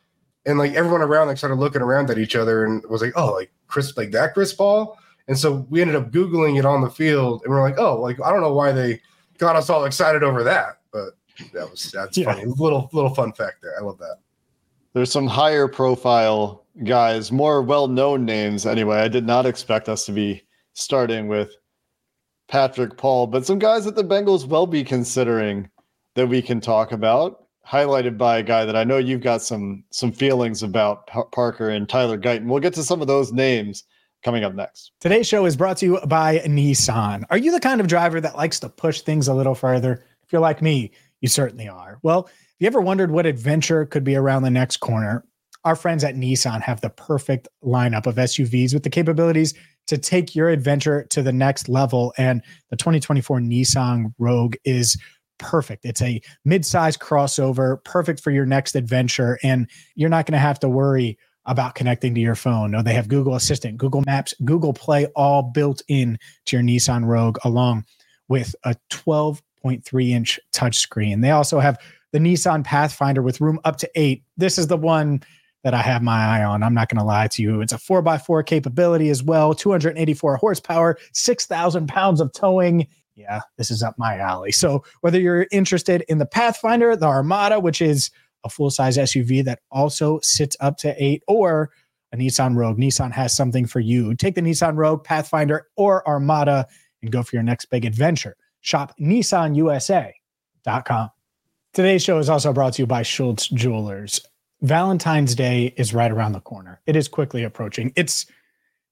and 0.46 0.58
like 0.58 0.72
everyone 0.72 1.02
around 1.02 1.28
like 1.28 1.36
started 1.36 1.56
looking 1.56 1.82
around 1.82 2.10
at 2.10 2.18
each 2.18 2.34
other 2.34 2.64
and 2.64 2.82
was 2.88 3.02
like, 3.02 3.12
"Oh, 3.16 3.32
like 3.32 3.50
Chris, 3.66 3.96
like 3.96 4.10
that 4.12 4.34
Chris 4.34 4.54
Paul." 4.54 4.98
And 5.26 5.38
so 5.38 5.66
we 5.68 5.80
ended 5.80 5.96
up 5.96 6.10
googling 6.10 6.58
it 6.58 6.64
on 6.64 6.80
the 6.80 6.90
field, 6.90 7.42
and 7.44 7.52
we're 7.52 7.62
like, 7.62 7.78
"Oh, 7.78 8.00
like 8.00 8.20
I 8.24 8.30
don't 8.30 8.40
know 8.40 8.54
why 8.54 8.72
they 8.72 9.00
got 9.36 9.56
us 9.56 9.70
all 9.70 9.84
excited 9.84 10.22
over 10.22 10.42
that, 10.44 10.77
that 11.52 11.70
was 11.70 11.90
that's 11.92 12.16
yeah. 12.16 12.32
funny. 12.32 12.44
Little 12.46 12.88
little 12.92 13.14
fun 13.14 13.32
fact 13.32 13.62
there. 13.62 13.78
I 13.78 13.82
love 13.82 13.98
that." 13.98 14.16
There's 14.94 15.12
some 15.12 15.26
higher 15.26 15.68
profile 15.68 16.64
guys, 16.84 17.30
more 17.30 17.62
well 17.62 17.88
known 17.88 18.24
names 18.24 18.66
anyway. 18.66 18.98
I 18.98 19.08
did 19.08 19.26
not 19.26 19.46
expect 19.46 19.88
us 19.88 20.06
to 20.06 20.12
be 20.12 20.42
starting 20.74 21.28
with 21.28 21.54
Patrick 22.48 22.96
Paul, 22.96 23.26
but 23.26 23.44
some 23.44 23.58
guys 23.58 23.84
that 23.84 23.96
the 23.96 24.04
Bengals 24.04 24.46
will 24.46 24.66
be 24.66 24.82
considering 24.82 25.68
that 26.14 26.26
we 26.26 26.40
can 26.40 26.60
talk 26.60 26.92
about, 26.92 27.44
highlighted 27.66 28.16
by 28.16 28.38
a 28.38 28.42
guy 28.42 28.64
that 28.64 28.76
I 28.76 28.84
know 28.84 28.98
you've 28.98 29.20
got 29.20 29.42
some 29.42 29.84
some 29.90 30.12
feelings 30.12 30.62
about 30.62 31.06
Parker 31.06 31.68
and 31.70 31.88
Tyler 31.88 32.18
Guyton. 32.18 32.46
We'll 32.46 32.60
get 32.60 32.74
to 32.74 32.82
some 32.82 33.00
of 33.00 33.06
those 33.06 33.32
names, 33.32 33.84
coming 34.22 34.44
up 34.44 34.54
next. 34.54 34.92
Today's 35.00 35.26
show 35.26 35.44
is 35.46 35.56
brought 35.56 35.76
to 35.78 35.86
you 35.86 36.00
by 36.06 36.38
Nissan. 36.40 37.24
Are 37.30 37.38
you 37.38 37.52
the 37.52 37.60
kind 37.60 37.80
of 37.80 37.86
driver 37.86 38.20
that 38.20 38.36
likes 38.36 38.60
to 38.60 38.68
push 38.68 39.02
things 39.02 39.28
a 39.28 39.34
little 39.34 39.54
further? 39.54 40.04
If 40.24 40.32
you're 40.32 40.40
like 40.40 40.60
me, 40.60 40.92
you 41.20 41.28
certainly 41.28 41.68
are. 41.68 41.98
Well, 42.02 42.26
if 42.26 42.56
you 42.60 42.66
ever 42.66 42.80
wondered 42.80 43.10
what 43.10 43.26
adventure 43.26 43.86
could 43.86 44.04
be 44.04 44.16
around 44.16 44.42
the 44.42 44.50
next 44.50 44.78
corner, 44.78 45.24
our 45.64 45.76
friends 45.76 46.04
at 46.04 46.14
Nissan 46.14 46.60
have 46.62 46.80
the 46.80 46.90
perfect 46.90 47.48
lineup 47.64 48.06
of 48.06 48.16
SUVs 48.16 48.72
with 48.72 48.84
the 48.84 48.90
capabilities 48.90 49.54
to 49.88 49.98
take 49.98 50.34
your 50.34 50.48
adventure 50.48 51.04
to 51.10 51.22
the 51.22 51.32
next 51.32 51.68
level. 51.68 52.14
And 52.18 52.42
the 52.70 52.76
2024 52.76 53.40
Nissan 53.40 54.12
Rogue 54.18 54.56
is 54.64 54.96
perfect. 55.38 55.84
It's 55.84 56.02
a 56.02 56.20
mid-size 56.44 56.96
crossover, 56.96 57.82
perfect 57.84 58.20
for 58.20 58.30
your 58.30 58.46
next 58.46 58.76
adventure. 58.76 59.38
And 59.42 59.68
you're 59.94 60.10
not 60.10 60.26
going 60.26 60.32
to 60.32 60.38
have 60.38 60.60
to 60.60 60.68
worry 60.68 61.18
about 61.46 61.74
connecting 61.74 62.14
to 62.14 62.20
your 62.20 62.34
phone. 62.34 62.70
No, 62.70 62.82
they 62.82 62.92
have 62.92 63.08
Google 63.08 63.34
Assistant, 63.34 63.78
Google 63.78 64.02
Maps, 64.02 64.34
Google 64.44 64.74
Play, 64.74 65.06
all 65.16 65.42
built 65.42 65.82
in 65.88 66.18
to 66.46 66.56
your 66.56 66.62
Nissan 66.62 67.06
Rogue, 67.06 67.38
along 67.44 67.84
with 68.28 68.54
a 68.64 68.76
12.3 69.64 70.10
inch 70.10 70.40
touchscreen. 70.52 71.22
They 71.22 71.30
also 71.30 71.60
have 71.60 71.78
the 72.12 72.18
Nissan 72.18 72.64
Pathfinder 72.64 73.22
with 73.22 73.40
room 73.40 73.60
up 73.64 73.76
to 73.78 73.90
eight. 73.94 74.22
This 74.36 74.58
is 74.58 74.66
the 74.66 74.76
one 74.76 75.22
that 75.64 75.74
I 75.74 75.82
have 75.82 76.02
my 76.02 76.24
eye 76.24 76.44
on. 76.44 76.62
I'm 76.62 76.74
not 76.74 76.88
going 76.88 77.00
to 77.00 77.04
lie 77.04 77.26
to 77.28 77.42
you. 77.42 77.60
It's 77.60 77.72
a 77.72 77.78
4x4 77.78 78.46
capability 78.46 79.10
as 79.10 79.22
well, 79.22 79.54
284 79.54 80.36
horsepower, 80.36 80.98
6,000 81.12 81.88
pounds 81.88 82.20
of 82.20 82.32
towing. 82.32 82.86
Yeah, 83.16 83.40
this 83.56 83.70
is 83.70 83.82
up 83.82 83.98
my 83.98 84.16
alley. 84.18 84.52
So, 84.52 84.84
whether 85.00 85.20
you're 85.20 85.48
interested 85.50 86.04
in 86.08 86.18
the 86.18 86.26
Pathfinder, 86.26 86.94
the 86.94 87.06
Armada, 87.06 87.58
which 87.58 87.82
is 87.82 88.10
a 88.44 88.48
full 88.48 88.70
size 88.70 88.96
SUV 88.96 89.44
that 89.44 89.58
also 89.72 90.20
sits 90.22 90.56
up 90.60 90.76
to 90.78 90.94
eight, 91.02 91.24
or 91.26 91.70
a 92.12 92.16
Nissan 92.16 92.54
Rogue, 92.56 92.78
Nissan 92.78 93.12
has 93.12 93.36
something 93.36 93.66
for 93.66 93.80
you. 93.80 94.14
Take 94.14 94.36
the 94.36 94.40
Nissan 94.40 94.76
Rogue, 94.76 95.02
Pathfinder, 95.02 95.66
or 95.76 96.06
Armada 96.08 96.68
and 97.02 97.10
go 97.10 97.22
for 97.22 97.36
your 97.36 97.42
next 97.42 97.66
big 97.66 97.84
adventure. 97.84 98.36
Shop 98.60 98.94
NissanUSA.com. 99.00 101.10
Today's 101.74 102.02
show 102.02 102.18
is 102.18 102.28
also 102.28 102.52
brought 102.52 102.74
to 102.74 102.82
you 102.82 102.86
by 102.86 103.02
Schultz 103.02 103.48
Jewelers. 103.48 104.20
Valentine's 104.62 105.34
Day 105.34 105.74
is 105.76 105.94
right 105.94 106.10
around 106.10 106.32
the 106.32 106.40
corner. 106.40 106.80
It 106.86 106.96
is 106.96 107.06
quickly 107.06 107.44
approaching. 107.44 107.92
It's 107.94 108.26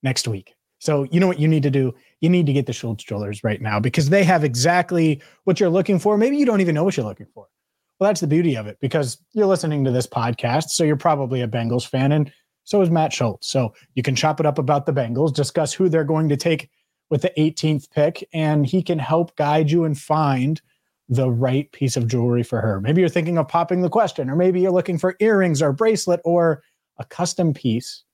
next 0.02 0.28
week. 0.28 0.54
So, 0.78 1.04
you 1.10 1.18
know 1.18 1.26
what 1.26 1.40
you 1.40 1.48
need 1.48 1.64
to 1.64 1.70
do? 1.70 1.94
You 2.20 2.28
need 2.28 2.46
to 2.46 2.52
get 2.52 2.66
the 2.66 2.72
Schultz 2.72 3.02
Jewelers 3.02 3.42
right 3.42 3.60
now 3.60 3.80
because 3.80 4.08
they 4.08 4.22
have 4.24 4.44
exactly 4.44 5.20
what 5.44 5.58
you're 5.58 5.70
looking 5.70 5.98
for. 5.98 6.16
Maybe 6.16 6.36
you 6.36 6.46
don't 6.46 6.60
even 6.60 6.74
know 6.74 6.84
what 6.84 6.96
you're 6.96 7.06
looking 7.06 7.26
for. 7.34 7.46
Well, 7.98 8.08
that's 8.08 8.20
the 8.20 8.26
beauty 8.26 8.56
of 8.56 8.66
it 8.66 8.78
because 8.80 9.18
you're 9.32 9.46
listening 9.46 9.84
to 9.84 9.90
this 9.90 10.06
podcast. 10.06 10.68
So, 10.68 10.84
you're 10.84 10.96
probably 10.96 11.40
a 11.40 11.48
Bengals 11.48 11.88
fan, 11.88 12.12
and 12.12 12.30
so 12.64 12.82
is 12.82 12.90
Matt 12.90 13.12
Schultz. 13.12 13.48
So, 13.48 13.74
you 13.94 14.02
can 14.02 14.14
chop 14.14 14.38
it 14.38 14.46
up 14.46 14.58
about 14.58 14.86
the 14.86 14.92
Bengals, 14.92 15.32
discuss 15.32 15.72
who 15.72 15.88
they're 15.88 16.04
going 16.04 16.28
to 16.28 16.36
take 16.36 16.70
with 17.10 17.22
the 17.22 17.32
18th 17.38 17.90
pick, 17.90 18.28
and 18.32 18.66
he 18.66 18.82
can 18.82 18.98
help 18.98 19.36
guide 19.36 19.70
you 19.70 19.84
and 19.84 19.98
find 19.98 20.60
the 21.08 21.30
right 21.30 21.70
piece 21.72 21.96
of 21.96 22.08
jewelry 22.08 22.42
for 22.42 22.60
her. 22.60 22.80
Maybe 22.80 23.00
you're 23.00 23.08
thinking 23.08 23.38
of 23.38 23.48
popping 23.48 23.82
the 23.82 23.88
question, 23.88 24.28
or 24.28 24.36
maybe 24.36 24.60
you're 24.60 24.72
looking 24.72 24.98
for 24.98 25.16
earrings 25.20 25.62
or 25.62 25.72
bracelet 25.72 26.20
or 26.24 26.62
a 26.98 27.04
custom 27.04 27.54
piece 27.54 28.04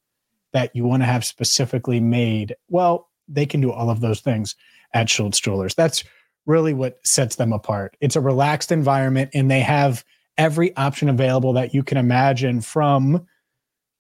that 0.53 0.75
you 0.75 0.85
want 0.85 1.03
to 1.03 1.07
have 1.07 1.25
specifically 1.25 2.01
made. 2.01 2.55
Well, 2.69 3.09
they 3.29 3.47
can 3.47 3.61
do 3.61 3.73
all 3.73 3.89
of 3.89 4.01
those 4.01 4.21
things 4.21 4.55
at 4.93 5.09
Schultz 5.09 5.41
Jewelers. 5.41 5.75
That's 5.75 6.05
really 6.45 6.75
what 6.75 6.99
sets 7.07 7.37
them 7.37 7.53
apart. 7.53 7.97
It's 8.01 8.17
a 8.17 8.21
relaxed 8.21 8.73
environment 8.73 9.31
and 9.33 9.51
they 9.51 9.61
have 9.61 10.05
every 10.37 10.77
option 10.77 11.09
available 11.09 11.53
that 11.55 11.73
you 11.73 11.83
can 11.83 11.99
imagine 11.99 12.61
from 12.61 13.27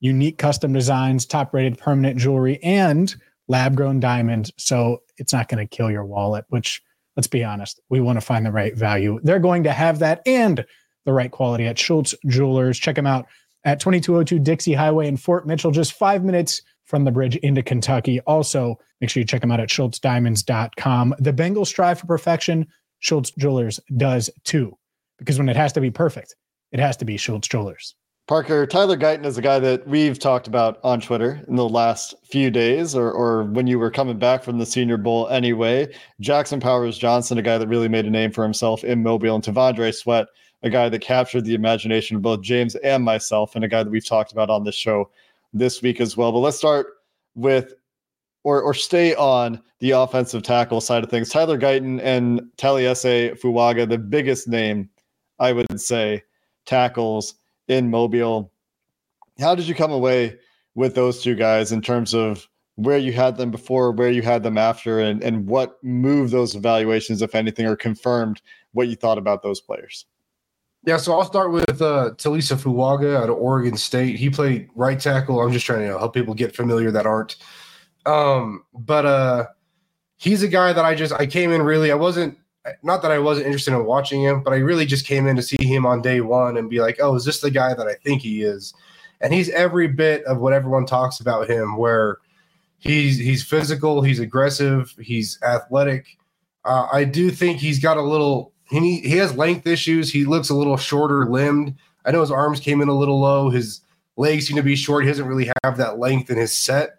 unique 0.01 0.39
custom 0.39 0.73
designs, 0.73 1.25
top 1.25 1.55
rated 1.55 1.79
permanent 1.79 2.19
jewelry, 2.19 2.63
and 2.63 3.15
lab 3.49 3.77
grown 3.77 4.01
diamonds. 4.01 4.53
So 4.57 5.03
it's 5.17 5.33
not 5.33 5.49
going 5.49 5.67
to 5.67 5.77
kill 5.77 5.91
your 5.91 6.05
wallet, 6.05 6.45
which 6.49 6.83
let's 7.17 7.27
be 7.27 7.45
honest, 7.45 7.81
we 7.91 8.01
want 8.01 8.17
to 8.17 8.25
find 8.25 8.47
the 8.47 8.53
right 8.53 8.77
value. 8.77 9.21
They're 9.23 9.39
going 9.39 9.65
to 9.65 9.73
have 9.73 9.99
that 9.99 10.23
and 10.27 10.65
the 11.05 11.13
right 11.13 11.31
quality 11.31 11.67
at 11.67 11.79
Schultz 11.79 12.15
Jewelers. 12.27 12.79
Check 12.79 12.97
them 12.97 13.07
out 13.07 13.27
at 13.65 13.81
2202 13.81 14.39
Dixie 14.39 14.75
Highway 14.75 15.09
in 15.09 15.17
Fort 15.17 15.47
Mitchell, 15.47 15.71
just 15.71 15.93
five 15.93 16.25
minutes 16.25 16.63
from 16.85 17.05
the 17.05 17.11
bridge 17.11 17.37
into 17.37 17.63
Kentucky. 17.63 18.21
Also, 18.21 18.77
make 19.01 19.11
sure 19.11 19.21
you 19.21 19.27
check 19.27 19.41
them 19.41 19.53
out 19.53 19.61
at 19.61 19.69
schultzdiamonds.com. 19.69 21.15
The 21.19 21.33
Bengals 21.33 21.69
strive 21.69 22.01
for 22.01 22.07
perfection. 22.07 22.67
Schultz 23.01 23.31
Jewelers 23.33 23.81
does 23.97 24.31
too, 24.45 24.77
because 25.19 25.39
when 25.39 25.49
it 25.49 25.57
has 25.57 25.73
to 25.73 25.81
be 25.81 25.91
perfect, 25.91 26.35
it 26.71 26.81
has 26.81 26.97
to 26.99 27.05
be 27.05 27.17
Schultz 27.17 27.49
Jewelers. 27.49 27.95
Parker, 28.29 28.67
Tyler 28.67 28.97
Guyton 28.97 29.27
is 29.27 29.37
a 29.37 29.43
guy 29.43 29.59
that 29.59 29.87
we've 29.87 30.19
talked 30.19 30.47
about 30.47 30.79
on 30.85 31.01
Twitter 31.01 31.43
in 31.49 31.57
the 31.57 31.69
last 31.69 32.15
few 32.25 32.53
days 32.53 32.95
or, 32.95 33.11
or 33.11 33.45
when 33.45 33.67
you 33.67 33.81
were 33.81 33.91
coming 33.91 34.17
back 34.17 34.45
from 34.45 34.59
the 34.59 34.67
Senior 34.67 34.97
Bowl 34.97 35.29
anyway. 35.29 35.93
Jackson 36.21 36.61
Powers 36.61 36.97
Johnson, 36.97 37.39
a 37.39 37.43
guy 37.43 37.59
that 37.59 37.67
really 37.67 37.89
made 37.89 38.07
a 38.07 38.11
name 38.11 38.31
for 38.31 38.45
himself 38.45 38.85
in 38.85 39.03
Mobile, 39.03 39.35
and 39.35 39.43
T'Vondre 39.43 39.93
Sweat, 39.93 40.29
a 40.63 40.71
guy 40.71 40.89
that 40.89 41.01
captured 41.01 41.45
the 41.45 41.55
imagination 41.55 42.17
of 42.17 42.23
both 42.23 42.43
James 42.43 42.77
and 42.77 43.05
myself, 43.05 43.57
and 43.57 43.65
a 43.65 43.69
guy 43.69 43.83
that 43.83 43.91
we've 43.91 44.07
talked 44.07 44.31
about 44.31 44.51
on 44.51 44.63
this 44.63 44.77
show 44.77 45.11
this 45.53 45.83
week 45.83 46.01
as 46.01 46.17
well. 46.17 46.31
But 46.31 46.39
let's 46.39 46.57
start 46.57 46.87
with 47.35 47.75
or 48.45 48.63
or 48.63 48.73
stay 48.73 49.17
on 49.17 49.61
the 49.81 49.91
offensive 49.91 50.45
tackle 50.45 50.81
side 50.81 51.03
of 51.03 51.11
things. 51.11 51.29
Tyler 51.29 51.59
Guyton 51.59 52.01
and 52.03 52.41
Taliese 52.57 53.39
Fuaga, 53.41 53.89
the 53.89 53.99
biggest 53.99 54.47
name, 54.47 54.89
I 55.41 55.53
would 55.53 55.81
say, 55.81 56.23
tackles 56.67 57.35
in 57.69 57.91
Mobile. 57.91 58.53
How 59.39 59.55
did 59.55 59.67
you 59.67 59.75
come 59.75 59.93
away 59.93 60.39
with 60.75 60.95
those 60.95 61.23
two 61.23 61.35
guys 61.35 61.73
in 61.73 61.83
terms 61.83 62.15
of 62.15 62.49
where 62.77 62.99
you 62.99 63.13
had 63.13 63.37
them 63.37 63.51
before, 63.51 63.93
where 63.93 64.11
you 64.11 64.23
had 64.23 64.43
them 64.43 64.57
after, 64.57 64.99
and, 64.99 65.23
and 65.23 65.47
what 65.47 65.83
moved 65.83 66.33
those 66.33 66.55
evaluations, 66.55 67.23
if 67.23 67.35
anything, 67.35 67.67
or 67.67 67.77
confirmed 67.77 68.41
what 68.73 68.89
you 68.89 68.97
thought 68.97 69.19
about 69.19 69.43
those 69.43 69.61
players? 69.61 70.07
Yeah, 70.85 70.97
so 70.97 71.13
I'll 71.13 71.25
start 71.25 71.53
with 71.53 71.81
uh, 71.81 72.11
Taliese 72.17 72.57
Fuaga 72.57 73.17
out 73.17 73.31
of 73.31 73.37
Oregon 73.37 73.77
State. 73.77 74.17
He 74.17 74.31
played 74.31 74.69
right 74.75 74.99
tackle. 74.99 75.41
I'm 75.41 75.53
just 75.53 75.65
trying 75.65 75.87
to 75.87 75.99
help 75.99 76.13
people 76.13 76.35
get 76.35 76.57
familiar 76.57 76.91
that 76.91 77.07
aren't. 77.07 77.37
Um, 78.05 78.65
but 78.75 79.07
uh, 79.07 79.47
he's 80.17 80.43
a 80.43 80.49
guy 80.49 80.73
that 80.73 80.85
I 80.85 80.97
just 80.97 81.13
I 81.13 81.27
came 81.27 81.53
in 81.53 81.63
really. 81.63 81.93
I 81.93 81.95
wasn't 81.95 82.37
not 82.83 83.03
that 83.03 83.11
I 83.11 83.19
wasn't 83.19 83.47
interested 83.47 83.75
in 83.75 83.85
watching 83.85 84.23
him, 84.23 84.43
but 84.43 84.53
I 84.53 84.57
really 84.57 84.87
just 84.87 85.07
came 85.07 85.27
in 85.27 85.37
to 85.37 85.43
see 85.43 85.65
him 85.65 85.85
on 85.85 86.03
day 86.03 86.21
one 86.21 86.57
and 86.57 86.71
be 86.71 86.81
like, 86.81 86.99
oh, 87.01 87.15
is 87.15 87.25
this 87.25 87.41
the 87.41 87.51
guy 87.51 87.75
that 87.75 87.87
I 87.87 87.95
think 87.95 88.23
he 88.23 88.43
is? 88.43 88.73
And 89.21 89.33
he's 89.33 89.49
every 89.51 89.89
bit 89.89 90.25
of 90.25 90.39
what 90.39 90.53
everyone 90.53 90.87
talks 90.87 91.21
about 91.21 91.49
him, 91.49 91.77
where 91.77 92.19
he's 92.79 93.19
he's 93.19 93.45
physical, 93.45 94.03
he's 94.03 94.21
aggressive, 94.21 94.95
he's 95.01 95.39
athletic. 95.43 96.19
Uh, 96.65 96.89
I 96.93 97.05
do 97.05 97.31
think 97.31 97.59
he's 97.59 97.81
got 97.81 97.97
a 97.97 98.03
little 98.03 98.53
he 98.69 99.01
he 99.01 99.17
has 99.17 99.37
length 99.37 99.67
issues. 99.67 100.13
He 100.13 100.25
looks 100.25 100.51
a 100.51 100.55
little 100.55 100.77
shorter 100.77 101.27
limbed. 101.27 101.75
I 102.05 102.11
know 102.11 102.21
his 102.21 102.31
arms 102.31 102.61
came 102.61 102.81
in 102.81 102.89
a 102.89 102.97
little 102.97 103.21
low. 103.21 103.51
His 103.51 103.81
legs 104.17 104.47
seem 104.47 104.57
to 104.57 104.63
be 104.63 104.77
short. 104.77 105.05
He 105.05 105.11
doesn't 105.11 105.27
really 105.27 105.51
have 105.63 105.77
that 105.77 105.99
length 105.99 106.31
in 106.31 106.37
his 106.37 106.53
set, 106.53 106.99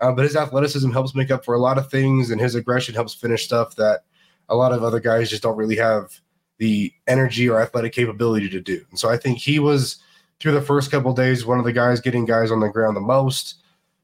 uh, 0.00 0.12
but 0.12 0.24
his 0.24 0.36
athleticism 0.36 0.90
helps 0.90 1.14
make 1.14 1.30
up 1.30 1.44
for 1.44 1.54
a 1.54 1.60
lot 1.60 1.78
of 1.78 1.90
things, 1.90 2.30
and 2.30 2.40
his 2.40 2.54
aggression 2.54 2.94
helps 2.94 3.14
finish 3.14 3.44
stuff 3.44 3.76
that 3.76 4.04
a 4.48 4.56
lot 4.56 4.72
of 4.72 4.82
other 4.82 5.00
guys 5.00 5.30
just 5.30 5.42
don't 5.42 5.56
really 5.56 5.76
have 5.76 6.20
the 6.58 6.92
energy 7.06 7.48
or 7.48 7.60
athletic 7.60 7.92
capability 7.92 8.48
to 8.48 8.60
do. 8.60 8.84
And 8.90 8.98
so 8.98 9.10
I 9.10 9.16
think 9.16 9.38
he 9.38 9.58
was 9.58 9.98
through 10.40 10.52
the 10.52 10.60
first 10.60 10.90
couple 10.90 11.12
days 11.12 11.46
one 11.46 11.58
of 11.58 11.64
the 11.64 11.72
guys 11.72 12.00
getting 12.00 12.24
guys 12.24 12.50
on 12.50 12.60
the 12.60 12.68
ground 12.68 12.96
the 12.96 13.00
most 13.00 13.56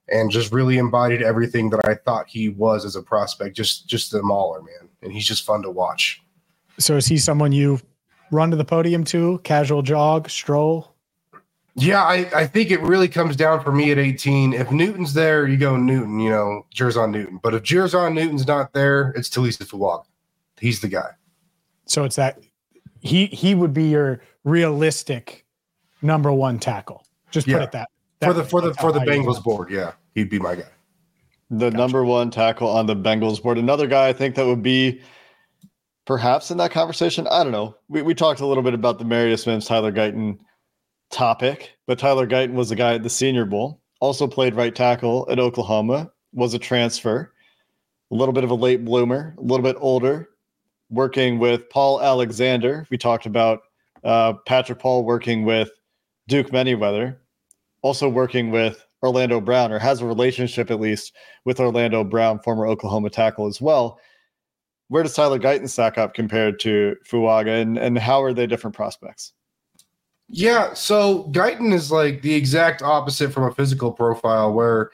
and 0.08 0.30
just 0.30 0.52
really 0.52 0.78
embodied 0.78 1.22
everything 1.22 1.70
that 1.70 1.86
I 1.86 1.94
thought 1.94 2.28
he 2.28 2.48
was 2.48 2.84
as 2.84 2.96
a 2.96 3.02
prospect, 3.02 3.56
just 3.56 3.86
just 3.86 4.10
the 4.10 4.22
mauler, 4.22 4.60
man. 4.62 4.88
And 5.02 5.12
he's 5.12 5.26
just 5.26 5.44
fun 5.44 5.62
to 5.62 5.70
watch. 5.70 6.22
So 6.78 6.96
is 6.96 7.06
he 7.06 7.18
someone 7.18 7.52
you 7.52 7.80
run 8.32 8.50
to 8.50 8.56
the 8.56 8.64
podium 8.64 9.04
to, 9.04 9.40
casual 9.44 9.82
jog, 9.82 10.28
stroll? 10.28 10.94
Yeah, 11.76 12.02
I, 12.02 12.28
I 12.34 12.46
think 12.46 12.70
it 12.70 12.80
really 12.80 13.08
comes 13.08 13.36
down 13.36 13.62
for 13.62 13.70
me 13.70 13.92
at 13.92 13.98
18. 13.98 14.52
If 14.52 14.72
Newton's 14.72 15.14
there, 15.14 15.46
you 15.46 15.56
go 15.56 15.76
Newton, 15.76 16.18
you 16.18 16.28
know, 16.28 16.66
Jer'Zhan 16.74 17.12
Newton. 17.12 17.38
But 17.40 17.54
if 17.54 17.62
Jer'Zhan 17.62 18.12
Newton's 18.12 18.46
not 18.46 18.72
there, 18.72 19.10
it's 19.10 19.30
Taliese 19.30 19.64
Fuaga 19.64 20.04
he's 20.60 20.80
the 20.80 20.88
guy. 20.88 21.10
So 21.86 22.04
it's 22.04 22.16
that 22.16 22.40
he 23.00 23.26
he 23.26 23.54
would 23.54 23.72
be 23.72 23.84
your 23.84 24.22
realistic 24.44 25.46
number 26.02 26.32
one 26.32 26.58
tackle. 26.58 27.04
Just 27.30 27.46
put 27.46 27.62
it 27.62 27.72
that, 27.72 27.88
that 28.20 28.26
For 28.26 28.32
the 28.32 28.42
way. 28.42 28.48
for 28.48 28.60
the 28.60 28.68
That's 28.68 28.80
for 28.80 28.92
the 28.92 29.00
Bengals 29.00 29.38
it. 29.38 29.44
board, 29.44 29.70
yeah, 29.70 29.92
he'd 30.14 30.30
be 30.30 30.38
my 30.38 30.54
guy. 30.54 30.68
The 31.50 31.70
number 31.70 32.04
one 32.04 32.30
tackle 32.30 32.68
on 32.68 32.86
the 32.86 32.94
Bengals 32.94 33.42
board. 33.42 33.58
Another 33.58 33.86
guy 33.86 34.08
I 34.08 34.12
think 34.12 34.36
that 34.36 34.46
would 34.46 34.62
be 34.62 35.00
perhaps 36.06 36.50
in 36.50 36.58
that 36.58 36.70
conversation. 36.70 37.26
I 37.28 37.42
don't 37.42 37.52
know. 37.52 37.76
We, 37.88 38.02
we 38.02 38.14
talked 38.14 38.40
a 38.40 38.46
little 38.46 38.62
bit 38.62 38.74
about 38.74 38.98
the 38.98 39.04
Marius 39.04 39.46
Mims, 39.46 39.66
Tyler 39.66 39.92
Guyton 39.92 40.38
topic, 41.10 41.76
but 41.86 41.98
Tyler 41.98 42.26
Guyton 42.26 42.52
was 42.52 42.70
a 42.70 42.76
guy 42.76 42.94
at 42.94 43.02
the 43.02 43.10
Senior 43.10 43.44
Bowl, 43.44 43.80
also 44.00 44.26
played 44.26 44.54
right 44.54 44.74
tackle 44.74 45.26
at 45.30 45.38
Oklahoma, 45.38 46.10
was 46.32 46.54
a 46.54 46.58
transfer, 46.58 47.32
a 48.10 48.14
little 48.14 48.32
bit 48.32 48.44
of 48.44 48.50
a 48.50 48.54
late 48.54 48.84
bloomer, 48.84 49.34
a 49.38 49.40
little 49.40 49.64
bit 49.64 49.76
older, 49.80 50.29
working 50.90 51.38
with 51.38 51.68
Paul 51.70 52.02
Alexander. 52.02 52.86
We 52.90 52.98
talked 52.98 53.26
about 53.26 53.60
uh, 54.04 54.34
Patrick 54.46 54.78
Paul 54.78 55.04
working 55.04 55.44
with 55.44 55.70
Duke 56.28 56.50
Manyweather, 56.50 57.16
also 57.82 58.08
working 58.08 58.50
with 58.50 58.86
Orlando 59.02 59.40
Brown 59.40 59.72
or 59.72 59.78
has 59.78 60.00
a 60.00 60.06
relationship 60.06 60.70
at 60.70 60.80
least 60.80 61.14
with 61.44 61.60
Orlando 61.60 62.04
Brown, 62.04 62.38
former 62.40 62.66
Oklahoma 62.66 63.10
tackle 63.10 63.46
as 63.46 63.60
well. 63.60 63.98
Where 64.88 65.02
does 65.02 65.14
Tyler 65.14 65.38
Guyton 65.38 65.68
stack 65.68 65.98
up 65.98 66.14
compared 66.14 66.58
to 66.60 66.96
Fuaga 67.08 67.62
and, 67.62 67.78
and 67.78 67.96
how 67.98 68.22
are 68.22 68.32
they 68.32 68.46
different 68.46 68.74
prospects? 68.74 69.32
Yeah, 70.28 70.74
so 70.74 71.24
Guyton 71.32 71.72
is 71.72 71.90
like 71.90 72.22
the 72.22 72.34
exact 72.34 72.82
opposite 72.82 73.32
from 73.32 73.44
a 73.44 73.54
physical 73.54 73.92
profile 73.92 74.52
where 74.52 74.90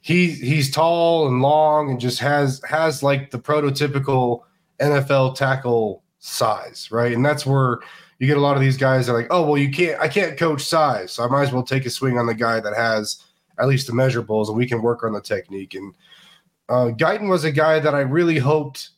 he 0.00 0.30
he's 0.30 0.70
tall 0.70 1.26
and 1.26 1.42
long 1.42 1.90
and 1.90 2.00
just 2.00 2.18
has 2.20 2.62
has 2.68 3.02
like 3.02 3.30
the 3.30 3.38
prototypical 3.38 4.42
NFL 4.80 5.34
tackle 5.34 6.02
size, 6.18 6.88
right? 6.90 7.12
And 7.12 7.24
that's 7.24 7.46
where 7.46 7.80
you 8.18 8.26
get 8.26 8.36
a 8.36 8.40
lot 8.40 8.56
of 8.56 8.62
these 8.62 8.76
guys 8.76 9.06
that 9.06 9.12
are 9.12 9.18
like, 9.18 9.28
oh 9.30 9.44
well, 9.44 9.58
you 9.58 9.70
can't 9.70 10.00
I 10.00 10.08
can't 10.08 10.38
coach 10.38 10.64
size, 10.64 11.12
so 11.12 11.24
I 11.24 11.28
might 11.28 11.44
as 11.44 11.52
well 11.52 11.62
take 11.62 11.86
a 11.86 11.90
swing 11.90 12.18
on 12.18 12.26
the 12.26 12.34
guy 12.34 12.60
that 12.60 12.76
has 12.76 13.24
at 13.58 13.68
least 13.68 13.86
the 13.86 13.92
measurables, 13.92 14.48
and 14.48 14.56
we 14.56 14.66
can 14.66 14.82
work 14.82 15.02
on 15.02 15.12
the 15.12 15.20
technique. 15.20 15.74
And 15.74 15.94
uh, 16.68 16.90
Guyton 16.96 17.28
was 17.28 17.44
a 17.44 17.52
guy 17.52 17.80
that 17.80 17.94
I 17.94 18.00
really 18.00 18.38
hoped 18.38 18.90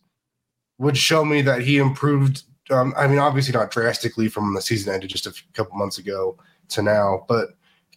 would 0.78 0.96
show 0.96 1.24
me 1.24 1.42
that 1.42 1.62
he 1.62 1.78
improved. 1.78 2.44
Um, 2.70 2.94
I 2.96 3.06
mean, 3.06 3.18
obviously 3.18 3.52
not 3.52 3.70
drastically 3.70 4.28
from 4.28 4.54
the 4.54 4.62
season 4.62 4.92
ended 4.92 5.10
just 5.10 5.26
a 5.26 5.34
couple 5.54 5.76
months 5.76 5.98
ago 5.98 6.38
to 6.68 6.82
now, 6.82 7.24
but 7.28 7.48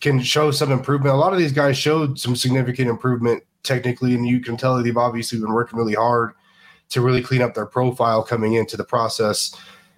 can 0.02 0.22
show 0.22 0.52
some 0.52 0.72
improvement. 0.72 1.16
A 1.16 1.18
lot 1.18 1.32
of 1.32 1.40
these 1.40 1.54
guys 1.54 1.78
showed 1.78 2.20
some 2.20 2.36
significant 2.36 2.90
improvement 2.90 3.44
technically, 3.64 4.16
and 4.16 4.28
you 4.28 4.42
can 4.42 4.58
tell 4.58 4.82
they've 4.82 4.98
obviously 4.98 5.40
been 5.40 5.54
working 5.54 5.80
really 5.80 5.94
hard 5.94 6.34
to 6.94 7.02
really 7.02 7.22
clean 7.22 7.42
up 7.42 7.54
their 7.54 7.66
profile 7.66 8.24
coming 8.24 8.54
into 8.54 8.78
the 8.78 8.84
process. 8.84 9.56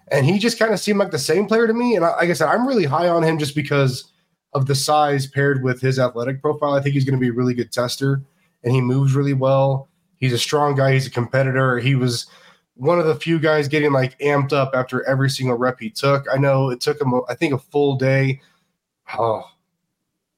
And 0.09 0.25
he 0.25 0.39
just 0.39 0.59
kind 0.59 0.73
of 0.73 0.79
seemed 0.79 0.99
like 0.99 1.11
the 1.11 1.19
same 1.19 1.45
player 1.45 1.67
to 1.67 1.73
me. 1.73 1.95
And 1.95 2.03
like 2.03 2.29
I 2.29 2.33
said, 2.33 2.49
I'm 2.49 2.67
really 2.67 2.85
high 2.85 3.07
on 3.07 3.23
him 3.23 3.37
just 3.37 3.55
because 3.55 4.11
of 4.53 4.65
the 4.67 4.75
size 4.75 5.27
paired 5.27 5.63
with 5.63 5.81
his 5.81 5.99
athletic 5.99 6.41
profile. 6.41 6.73
I 6.73 6.81
think 6.81 6.93
he's 6.93 7.05
going 7.05 7.19
to 7.19 7.23
be 7.23 7.29
a 7.29 7.33
really 7.33 7.53
good 7.53 7.71
tester, 7.71 8.21
and 8.63 8.73
he 8.73 8.81
moves 8.81 9.13
really 9.13 9.33
well. 9.33 9.89
He's 10.17 10.33
a 10.33 10.37
strong 10.37 10.75
guy. 10.75 10.93
He's 10.93 11.07
a 11.07 11.11
competitor. 11.11 11.77
He 11.77 11.95
was 11.95 12.27
one 12.75 12.99
of 12.99 13.05
the 13.05 13.15
few 13.15 13.39
guys 13.39 13.67
getting 13.67 13.91
like 13.91 14.17
amped 14.19 14.53
up 14.53 14.71
after 14.73 15.05
every 15.07 15.29
single 15.29 15.57
rep 15.57 15.79
he 15.79 15.89
took. 15.89 16.25
I 16.31 16.37
know 16.37 16.69
it 16.69 16.79
took 16.79 17.01
him, 17.01 17.13
I 17.27 17.35
think, 17.35 17.53
a 17.53 17.57
full 17.57 17.97
day. 17.97 18.41
Oh, 19.17 19.43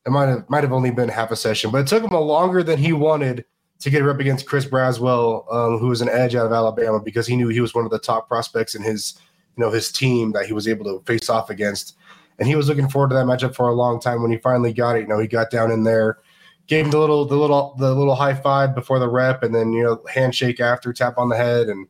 it 0.05 0.09
might 0.09 0.27
have 0.27 0.49
might 0.49 0.63
have 0.63 0.73
only 0.73 0.91
been 0.91 1.09
half 1.09 1.31
a 1.31 1.35
session, 1.35 1.69
but 1.69 1.81
it 1.81 1.87
took 1.87 2.03
him 2.03 2.13
a 2.13 2.19
longer 2.19 2.63
than 2.63 2.79
he 2.79 2.93
wanted 2.93 3.45
to 3.79 3.89
get 3.89 4.01
a 4.01 4.05
rep 4.05 4.19
against 4.19 4.46
Chris 4.46 4.65
Braswell, 4.65 5.51
um, 5.53 5.77
who 5.77 5.88
was 5.88 6.01
an 6.01 6.10
edge 6.10 6.36
out 6.36 6.46
of 6.46 6.51
Alabama, 6.51 7.00
because 7.00 7.27
he 7.27 7.36
knew 7.36 7.48
he 7.48 7.62
was 7.62 7.75
one 7.75 7.86
of 7.86 7.91
the 7.91 8.00
top 8.00 8.27
prospects 8.27 8.75
in 8.75 8.84
his 8.84 9.19
you 9.55 9.63
know 9.63 9.72
his 9.72 9.91
team 9.91 10.31
that 10.34 10.46
he 10.46 10.53
was 10.53 10.67
able 10.67 10.86
to 10.86 11.03
face 11.05 11.29
off 11.29 11.50
against. 11.50 11.96
And 12.39 12.48
he 12.48 12.55
was 12.55 12.67
looking 12.67 12.88
forward 12.88 13.10
to 13.10 13.15
that 13.15 13.25
matchup 13.25 13.55
for 13.55 13.67
a 13.67 13.74
long 13.74 14.00
time. 14.00 14.22
When 14.22 14.31
he 14.31 14.38
finally 14.38 14.72
got 14.72 14.96
it, 14.96 15.01
you 15.01 15.07
know, 15.07 15.19
he 15.19 15.27
got 15.27 15.50
down 15.50 15.72
in 15.72 15.84
there, 15.84 16.19
gave 16.67 16.86
him 16.86 16.91
the 16.91 17.00
little 17.00 17.25
the 17.25 17.36
little 17.36 17.75
the 17.77 17.93
little 17.93 18.15
high 18.15 18.36
five 18.36 18.75
before 18.75 19.00
the 19.00 19.10
rep, 19.10 19.43
and 19.43 19.53
then 19.53 19.74
you 19.74 19.84
know 19.84 20.01
handshake 20.13 20.60
after, 20.60 20.93
tap 20.93 21.17
on 21.17 21.29
the 21.29 21.38
head, 21.38 21.69
and 21.69 21.88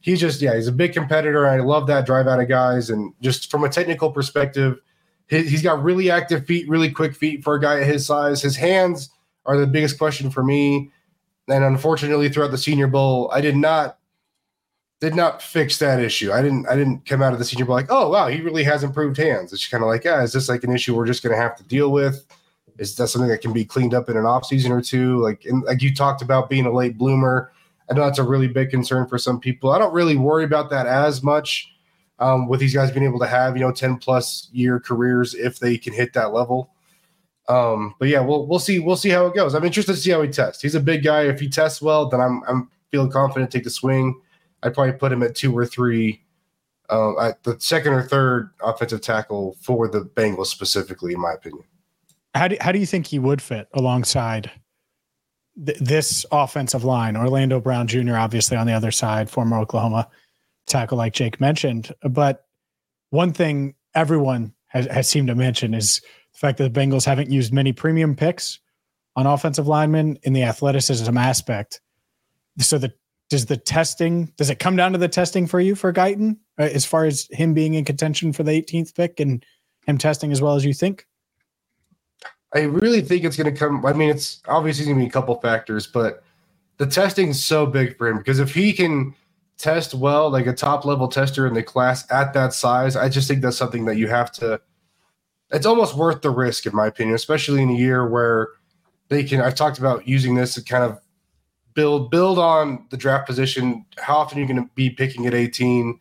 he's 0.00 0.20
just 0.20 0.40
yeah, 0.40 0.54
he's 0.54 0.68
a 0.68 0.72
big 0.72 0.92
competitor. 0.92 1.46
I 1.46 1.60
love 1.60 1.86
that 1.86 2.06
drive 2.06 2.26
out 2.26 2.40
of 2.40 2.48
guys, 2.48 2.90
and 2.90 3.12
just 3.20 3.50
from 3.50 3.64
a 3.64 3.68
technical 3.68 4.10
perspective 4.10 4.80
he's 5.28 5.62
got 5.62 5.82
really 5.82 6.10
active 6.10 6.46
feet, 6.46 6.68
really 6.68 6.90
quick 6.90 7.14
feet 7.14 7.42
for 7.42 7.54
a 7.54 7.60
guy 7.60 7.80
at 7.80 7.86
his 7.86 8.06
size. 8.06 8.42
His 8.42 8.56
hands 8.56 9.10
are 9.44 9.56
the 9.56 9.66
biggest 9.66 9.98
question 9.98 10.30
for 10.30 10.42
me. 10.42 10.90
And 11.48 11.64
unfortunately, 11.64 12.28
throughout 12.28 12.50
the 12.50 12.58
Senior 12.58 12.86
Bowl, 12.86 13.30
I 13.32 13.40
did 13.40 13.56
not 13.56 13.98
did 15.00 15.14
not 15.14 15.42
fix 15.42 15.78
that 15.78 16.00
issue. 16.00 16.32
I 16.32 16.42
didn't 16.42 16.66
I 16.68 16.74
didn't 16.74 17.06
come 17.06 17.22
out 17.22 17.32
of 17.32 17.38
the 17.38 17.44
Senior 17.44 17.66
Bowl 17.66 17.76
like, 17.76 17.90
oh 17.90 18.08
wow, 18.08 18.28
he 18.28 18.40
really 18.40 18.64
has 18.64 18.82
improved 18.82 19.16
hands. 19.16 19.52
It's 19.52 19.68
kind 19.68 19.82
of 19.82 19.88
like, 19.88 20.04
yeah, 20.04 20.22
is 20.22 20.32
this 20.32 20.48
like 20.48 20.64
an 20.64 20.74
issue 20.74 20.96
we're 20.96 21.06
just 21.06 21.22
going 21.22 21.34
to 21.34 21.40
have 21.40 21.56
to 21.56 21.64
deal 21.64 21.92
with? 21.92 22.26
Is 22.78 22.96
that 22.96 23.08
something 23.08 23.30
that 23.30 23.40
can 23.40 23.52
be 23.52 23.64
cleaned 23.64 23.94
up 23.94 24.08
in 24.10 24.16
an 24.16 24.26
off 24.26 24.44
season 24.46 24.72
or 24.72 24.82
two? 24.82 25.18
Like, 25.18 25.44
and 25.44 25.62
like 25.64 25.82
you 25.82 25.94
talked 25.94 26.22
about 26.22 26.50
being 26.50 26.66
a 26.66 26.72
late 26.72 26.98
bloomer. 26.98 27.52
I 27.88 27.94
know 27.94 28.04
that's 28.04 28.18
a 28.18 28.24
really 28.24 28.48
big 28.48 28.70
concern 28.70 29.06
for 29.06 29.16
some 29.16 29.38
people. 29.38 29.70
I 29.70 29.78
don't 29.78 29.94
really 29.94 30.16
worry 30.16 30.44
about 30.44 30.70
that 30.70 30.86
as 30.86 31.22
much 31.22 31.72
um, 32.18 32.48
with 32.48 32.60
these 32.60 32.74
guys 32.74 32.90
being 32.90 33.06
able 33.06 33.18
to 33.20 33.26
have 33.26 33.56
you 33.56 33.60
know 33.60 33.72
10 33.72 33.98
plus 33.98 34.48
year 34.52 34.80
careers 34.80 35.34
if 35.34 35.58
they 35.58 35.78
can 35.78 35.92
hit 35.92 36.12
that 36.14 36.32
level 36.32 36.70
um, 37.48 37.94
but 37.98 38.08
yeah 38.08 38.20
we'll 38.20 38.46
we'll 38.46 38.58
see 38.58 38.78
we'll 38.78 38.96
see 38.96 39.10
how 39.10 39.26
it 39.26 39.34
goes. 39.34 39.54
I'm 39.54 39.64
interested 39.64 39.94
to 39.94 39.98
see 39.98 40.10
how 40.10 40.22
he 40.22 40.28
tests. 40.28 40.62
He's 40.62 40.74
a 40.74 40.80
big 40.80 41.04
guy. 41.04 41.22
If 41.22 41.40
he 41.40 41.48
tests 41.48 41.80
well 41.80 42.08
then 42.08 42.20
i'm 42.20 42.42
i'm 42.48 42.70
feeling 42.90 43.10
confident 43.10 43.50
to 43.50 43.58
take 43.58 43.64
the 43.64 43.70
swing. 43.70 44.20
I'd 44.62 44.74
probably 44.74 44.92
put 44.92 45.12
him 45.12 45.22
at 45.22 45.34
two 45.34 45.56
or 45.56 45.66
three 45.66 46.22
uh, 46.88 47.18
at 47.20 47.42
the 47.42 47.56
second 47.60 47.92
or 47.92 48.02
third 48.02 48.50
offensive 48.62 49.00
tackle 49.00 49.56
for 49.60 49.88
the 49.88 50.02
bengals 50.02 50.46
specifically 50.46 51.12
in 51.12 51.20
my 51.20 51.32
opinion. 51.32 51.64
How 52.34 52.48
do, 52.48 52.56
how 52.60 52.72
do 52.72 52.78
you 52.78 52.86
think 52.86 53.06
he 53.06 53.18
would 53.18 53.40
fit 53.40 53.68
alongside 53.74 54.50
th- 55.64 55.78
this 55.78 56.26
offensive 56.30 56.84
line? 56.84 57.16
Orlando 57.16 57.60
brown 57.60 57.86
jr 57.86 58.16
obviously 58.16 58.56
on 58.56 58.66
the 58.66 58.72
other 58.72 58.90
side 58.90 59.30
former 59.30 59.58
oklahoma 59.58 60.08
tackle, 60.66 60.98
like 60.98 61.14
Jake 61.14 61.40
mentioned. 61.40 61.94
But 62.02 62.44
one 63.10 63.32
thing 63.32 63.74
everyone 63.94 64.52
has, 64.68 64.86
has 64.86 65.08
seemed 65.08 65.28
to 65.28 65.34
mention 65.34 65.74
is 65.74 66.00
the 66.36 66.46
fact 66.46 66.58
that 66.58 66.72
the 66.72 66.80
Bengals 66.80 67.06
haven't 67.06 67.30
used 67.30 67.52
many 67.52 67.72
premium 67.72 68.14
picks 68.14 68.60
on 69.16 69.26
offensive 69.26 69.66
linemen 69.66 70.18
in 70.24 70.34
the 70.34 70.42
athleticism 70.42 71.16
aspect. 71.16 71.80
So 72.58 72.76
the 72.76 72.92
does 73.30 73.46
the 73.46 73.56
testing 73.56 74.32
does 74.36 74.50
it 74.50 74.58
come 74.58 74.76
down 74.76 74.92
to 74.92 74.98
the 74.98 75.08
testing 75.08 75.46
for 75.46 75.58
you 75.60 75.74
for 75.74 75.92
Guyton 75.92 76.36
uh, 76.58 76.64
as 76.64 76.84
far 76.84 77.06
as 77.06 77.26
him 77.32 77.54
being 77.54 77.74
in 77.74 77.84
contention 77.84 78.32
for 78.32 78.42
the 78.42 78.52
18th 78.52 78.94
pick 78.94 79.18
and 79.18 79.44
him 79.86 79.98
testing 79.98 80.30
as 80.30 80.42
well 80.42 80.54
as 80.54 80.64
you 80.64 80.74
think? 80.74 81.06
I 82.54 82.60
really 82.60 83.00
think 83.00 83.24
it's 83.24 83.36
going 83.36 83.52
to 83.52 83.58
come. 83.58 83.84
I 83.84 83.94
mean, 83.94 84.10
it's 84.10 84.42
obviously 84.46 84.84
going 84.84 84.98
to 84.98 85.02
be 85.02 85.08
a 85.08 85.12
couple 85.12 85.34
factors, 85.40 85.86
but 85.86 86.22
the 86.76 86.86
testing 86.86 87.28
is 87.30 87.44
so 87.44 87.66
big 87.66 87.96
for 87.96 88.08
him 88.08 88.18
because 88.18 88.38
if 88.38 88.54
he 88.54 88.72
can 88.72 89.14
test 89.58 89.94
well, 89.94 90.30
like 90.30 90.46
a 90.46 90.52
top 90.52 90.84
level 90.84 91.08
tester 91.08 91.46
in 91.46 91.54
the 91.54 91.62
class 91.62 92.08
at 92.10 92.34
that 92.34 92.52
size, 92.52 92.94
I 92.94 93.08
just 93.08 93.26
think 93.26 93.40
that's 93.40 93.56
something 93.56 93.86
that 93.86 93.96
you 93.96 94.06
have 94.08 94.30
to. 94.32 94.60
It's 95.50 95.66
almost 95.66 95.96
worth 95.96 96.22
the 96.22 96.30
risk, 96.30 96.66
in 96.66 96.74
my 96.74 96.86
opinion, 96.86 97.14
especially 97.14 97.62
in 97.62 97.70
a 97.70 97.74
year 97.74 98.08
where 98.08 98.48
they 99.08 99.22
can. 99.24 99.40
I've 99.40 99.54
talked 99.54 99.78
about 99.78 100.06
using 100.08 100.34
this 100.34 100.54
to 100.54 100.62
kind 100.62 100.82
of 100.84 100.98
build 101.74 102.10
build 102.10 102.38
on 102.38 102.86
the 102.90 102.96
draft 102.96 103.26
position. 103.26 103.84
How 103.98 104.16
often 104.16 104.38
are 104.38 104.40
you 104.40 104.48
going 104.48 104.62
to 104.62 104.70
be 104.74 104.90
picking 104.90 105.26
at 105.26 105.34
18? 105.34 106.00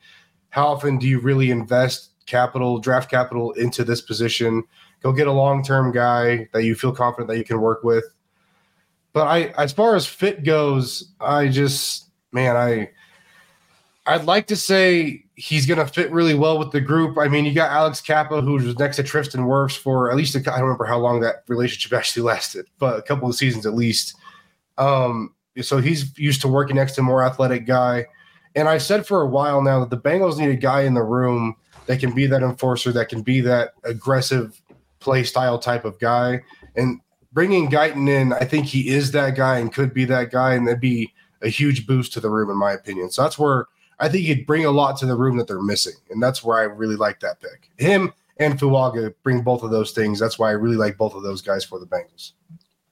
How 0.49 0.67
often 0.67 0.97
do 0.97 1.08
you 1.08 1.19
really 1.19 1.51
invest 1.51 2.12
capital, 2.25 2.79
draft 2.79 3.12
capital 3.12 3.51
into 3.51 3.84
this 3.84 4.01
position? 4.01 4.63
Go 5.01 5.12
get 5.12 5.27
a 5.27 5.31
long 5.31 5.63
term 5.63 5.91
guy 5.91 6.49
that 6.53 6.63
you 6.63 6.73
feel 6.73 6.91
confident 6.91 7.27
that 7.27 7.38
you 7.38 7.43
can 7.43 7.62
work 7.62 7.84
with. 7.84 8.05
But 9.13 9.27
I, 9.27 9.53
as 9.62 9.71
far 9.71 9.95
as 9.95 10.08
fit 10.08 10.43
goes, 10.43 11.12
I 11.19 11.49
just 11.49 12.10
man, 12.31 12.55
I 12.55 12.89
I'd 14.08 14.25
like 14.25 14.47
to 14.47 14.55
say 14.55 15.25
he's 15.36 15.65
going 15.65 15.80
to 15.80 15.86
fit 15.86 16.12
really 16.12 16.34
well 16.34 16.58
with 16.58 16.71
the 16.71 16.82
group. 16.82 17.17
I 17.17 17.28
mean, 17.28 17.45
you 17.45 17.54
got 17.54 17.71
Alex 17.71 18.00
Cappa, 18.02 18.41
who 18.41 18.54
was 18.54 18.78
next 18.80 18.95
to 18.98 19.04
Tristan 19.04 19.41
Wirfs 19.41 19.78
for 19.78 20.10
at 20.10 20.17
least 20.17 20.36
I 20.36 20.39
don't 20.39 20.62
remember 20.62 20.86
how 20.86 20.98
long 20.98 21.19
that 21.21 21.43
relationship 21.48 21.93
actually 21.98 22.24
lasted, 22.24 22.67
but 22.80 22.98
a 22.98 23.02
couple 23.02 23.30
of 23.30 23.36
seasons 23.36 23.65
at 23.65 23.74
least. 23.74 24.15
Um, 24.78 25.34
so 25.62 25.80
he's 25.80 26.17
used 26.17 26.41
to 26.41 26.48
working 26.48 26.76
next 26.76 26.95
to 26.95 27.02
a 27.02 27.04
more 27.04 27.24
athletic 27.24 27.65
guy. 27.65 28.06
And 28.56 28.69
I 28.69 28.78
said 28.78 29.06
for 29.06 29.21
a 29.21 29.28
while 29.28 29.62
now 29.62 29.82
that 29.82 29.89
the 29.89 29.98
Bengals 29.98 30.38
need 30.38 30.50
a 30.50 30.56
guy 30.56 30.82
in 30.82 30.93
the 30.93 31.04
room 31.04 31.56
that 31.88 32.00
can 32.00 32.13
be 32.13 32.26
that 32.28 32.41
enforcer, 32.41 32.91
that 32.93 33.10
can 33.10 33.21
be 33.21 33.41
that 33.41 33.74
aggressive 33.84 34.62
play 35.00 35.24
style 35.24 35.60
type 35.60 35.86
of 35.86 36.00
guy. 36.00 36.41
And 36.76 37.02
bringing 37.32 37.69
Guyton 37.69 38.10
in, 38.10 38.34
I 38.34 38.45
think 38.45 38.65
he 38.65 38.89
is 38.89 39.12
that 39.12 39.36
guy 39.36 39.60
and 39.60 39.74
could 39.74 39.93
be 39.93 40.06
that 40.06 40.32
guy, 40.32 40.54
and 40.54 40.65
that'd 40.65 40.80
be 40.80 41.13
a 41.41 41.50
huge 41.50 41.86
boost 41.86 42.13
to 42.13 42.19
the 42.19 42.30
room, 42.30 42.50
in 42.50 42.58
my 42.58 42.71
opinion. 42.71 43.12
So 43.12 43.21
that's 43.21 43.38
where 43.38 43.67
I 43.99 44.10
think 44.10 44.25
he'd 44.25 44.45
bring 44.45 44.65
a 44.65 44.71
lot 44.71 44.97
to 44.97 45.05
the 45.05 45.15
room 45.15 45.38
that 45.38 45.47
they're 45.47 45.62
missing, 45.62 45.95
and 46.10 46.21
that's 46.21 46.43
where 46.43 46.58
I 46.58 46.63
really 46.63 46.95
like 46.95 47.19
that 47.21 47.39
pick. 47.39 47.71
Him 47.77 48.13
and 48.38 48.60
Fuaga 48.60 49.13
bring 49.23 49.41
both 49.41 49.63
of 49.63 49.71
those 49.71 49.91
things. 49.91 50.19
That's 50.19 50.38
why 50.38 50.49
I 50.49 50.53
really 50.53 50.75
like 50.75 50.97
both 50.97 51.15
of 51.15 51.23
those 51.23 51.41
guys 51.41 51.63
for 51.63 51.79
the 51.79 51.86
Bengals. 51.86 52.34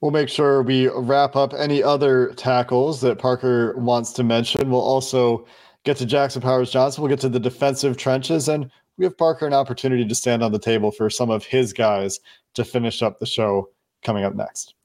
We'll 0.01 0.11
make 0.11 0.29
sure 0.29 0.61
we 0.61 0.89
wrap 0.89 1.35
up 1.35 1.53
any 1.53 1.81
other 1.81 2.33
tackles 2.35 2.99
that 3.01 3.19
Parker 3.19 3.73
wants 3.77 4.11
to 4.13 4.23
mention. 4.23 4.69
We'll 4.69 4.81
also 4.81 5.45
get 5.85 5.97
to 5.97 6.05
Jackson 6.05 6.41
Powers 6.41 6.71
Johnson. 6.71 7.01
We'll 7.01 7.09
get 7.09 7.21
to 7.21 7.29
the 7.29 7.39
defensive 7.39 7.97
trenches, 7.97 8.47
and 8.47 8.69
we 8.97 9.05
give 9.05 9.17
Parker 9.17 9.47
an 9.47 9.53
opportunity 9.53 10.05
to 10.05 10.15
stand 10.15 10.43
on 10.43 10.51
the 10.51 10.59
table 10.59 10.91
for 10.91 11.09
some 11.09 11.29
of 11.29 11.45
his 11.45 11.73
guys 11.73 12.19
to 12.53 12.65
finish 12.65 13.01
up 13.01 13.19
the 13.19 13.25
show 13.25 13.69
coming 14.03 14.23
up 14.23 14.35
next. 14.35 14.75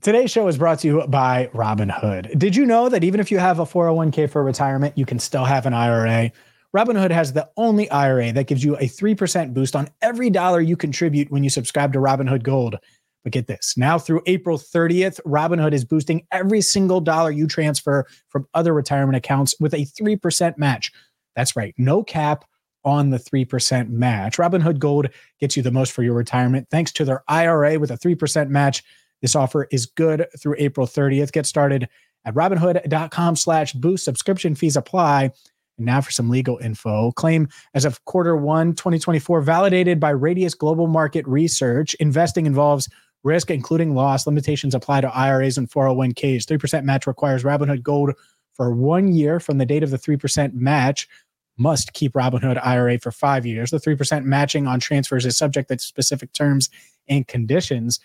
Today's 0.00 0.30
show 0.30 0.46
is 0.46 0.56
brought 0.56 0.78
to 0.80 0.86
you 0.86 1.06
by 1.08 1.50
Robinhood. 1.52 2.38
Did 2.38 2.54
you 2.54 2.64
know 2.64 2.88
that 2.88 3.02
even 3.02 3.18
if 3.18 3.32
you 3.32 3.38
have 3.38 3.58
a 3.58 3.64
401k 3.64 4.30
for 4.30 4.44
retirement, 4.44 4.96
you 4.96 5.04
can 5.04 5.18
still 5.18 5.44
have 5.44 5.66
an 5.66 5.74
IRA? 5.74 6.30
Robinhood 6.72 7.10
has 7.10 7.32
the 7.32 7.50
only 7.56 7.90
IRA 7.90 8.30
that 8.30 8.46
gives 8.46 8.62
you 8.62 8.76
a 8.76 8.84
3% 8.84 9.52
boost 9.52 9.74
on 9.74 9.88
every 10.00 10.30
dollar 10.30 10.60
you 10.60 10.76
contribute 10.76 11.32
when 11.32 11.42
you 11.42 11.50
subscribe 11.50 11.92
to 11.94 11.98
Robinhood 11.98 12.44
Gold. 12.44 12.76
But 13.24 13.32
get 13.32 13.48
this 13.48 13.76
now 13.76 13.98
through 13.98 14.22
April 14.26 14.56
30th, 14.56 15.18
Robinhood 15.26 15.72
is 15.72 15.84
boosting 15.84 16.24
every 16.30 16.60
single 16.60 17.00
dollar 17.00 17.32
you 17.32 17.48
transfer 17.48 18.06
from 18.28 18.46
other 18.54 18.72
retirement 18.72 19.16
accounts 19.16 19.56
with 19.58 19.74
a 19.74 19.84
3% 19.84 20.56
match. 20.56 20.92
That's 21.34 21.56
right, 21.56 21.74
no 21.76 22.04
cap 22.04 22.44
on 22.84 23.10
the 23.10 23.18
3% 23.18 23.88
match. 23.88 24.38
Robinhood 24.38 24.78
Gold 24.78 25.08
gets 25.40 25.56
you 25.56 25.64
the 25.64 25.72
most 25.72 25.90
for 25.90 26.04
your 26.04 26.14
retirement 26.14 26.68
thanks 26.70 26.92
to 26.92 27.04
their 27.04 27.24
IRA 27.26 27.80
with 27.80 27.90
a 27.90 27.98
3% 27.98 28.48
match 28.48 28.84
This 29.22 29.36
offer 29.36 29.68
is 29.70 29.86
good 29.86 30.26
through 30.40 30.56
April 30.58 30.86
30th. 30.86 31.32
Get 31.32 31.46
started 31.46 31.88
at 32.24 32.34
robinhood.com 32.34 33.36
slash 33.36 33.72
boost. 33.72 34.04
Subscription 34.04 34.54
fees 34.54 34.76
apply. 34.76 35.30
And 35.76 35.86
now 35.86 36.00
for 36.00 36.10
some 36.10 36.28
legal 36.28 36.58
info. 36.58 37.12
Claim 37.12 37.48
as 37.74 37.84
of 37.84 38.04
quarter 38.04 38.36
one, 38.36 38.74
2024, 38.74 39.40
validated 39.42 40.00
by 40.00 40.10
Radius 40.10 40.54
Global 40.54 40.86
Market 40.86 41.26
Research. 41.26 41.94
Investing 41.94 42.46
involves 42.46 42.88
risk, 43.24 43.50
including 43.50 43.94
loss. 43.94 44.26
Limitations 44.26 44.74
apply 44.74 45.00
to 45.00 45.14
IRAs 45.14 45.58
and 45.58 45.70
401ks. 45.70 46.44
3% 46.44 46.84
match 46.84 47.06
requires 47.06 47.44
Robinhood 47.44 47.82
Gold 47.82 48.12
for 48.54 48.74
one 48.74 49.12
year 49.12 49.40
from 49.40 49.58
the 49.58 49.66
date 49.66 49.82
of 49.82 49.90
the 49.90 49.98
3% 49.98 50.52
match. 50.52 51.08
Must 51.56 51.92
keep 51.92 52.12
Robinhood 52.12 52.60
IRA 52.64 52.98
for 52.98 53.10
five 53.10 53.44
years. 53.44 53.70
The 53.70 53.78
3% 53.78 54.24
matching 54.24 54.66
on 54.66 54.78
transfers 54.80 55.26
is 55.26 55.36
subject 55.36 55.68
to 55.70 55.78
specific 55.78 56.32
terms 56.32 56.70
and 57.08 57.26
conditions. 57.26 57.98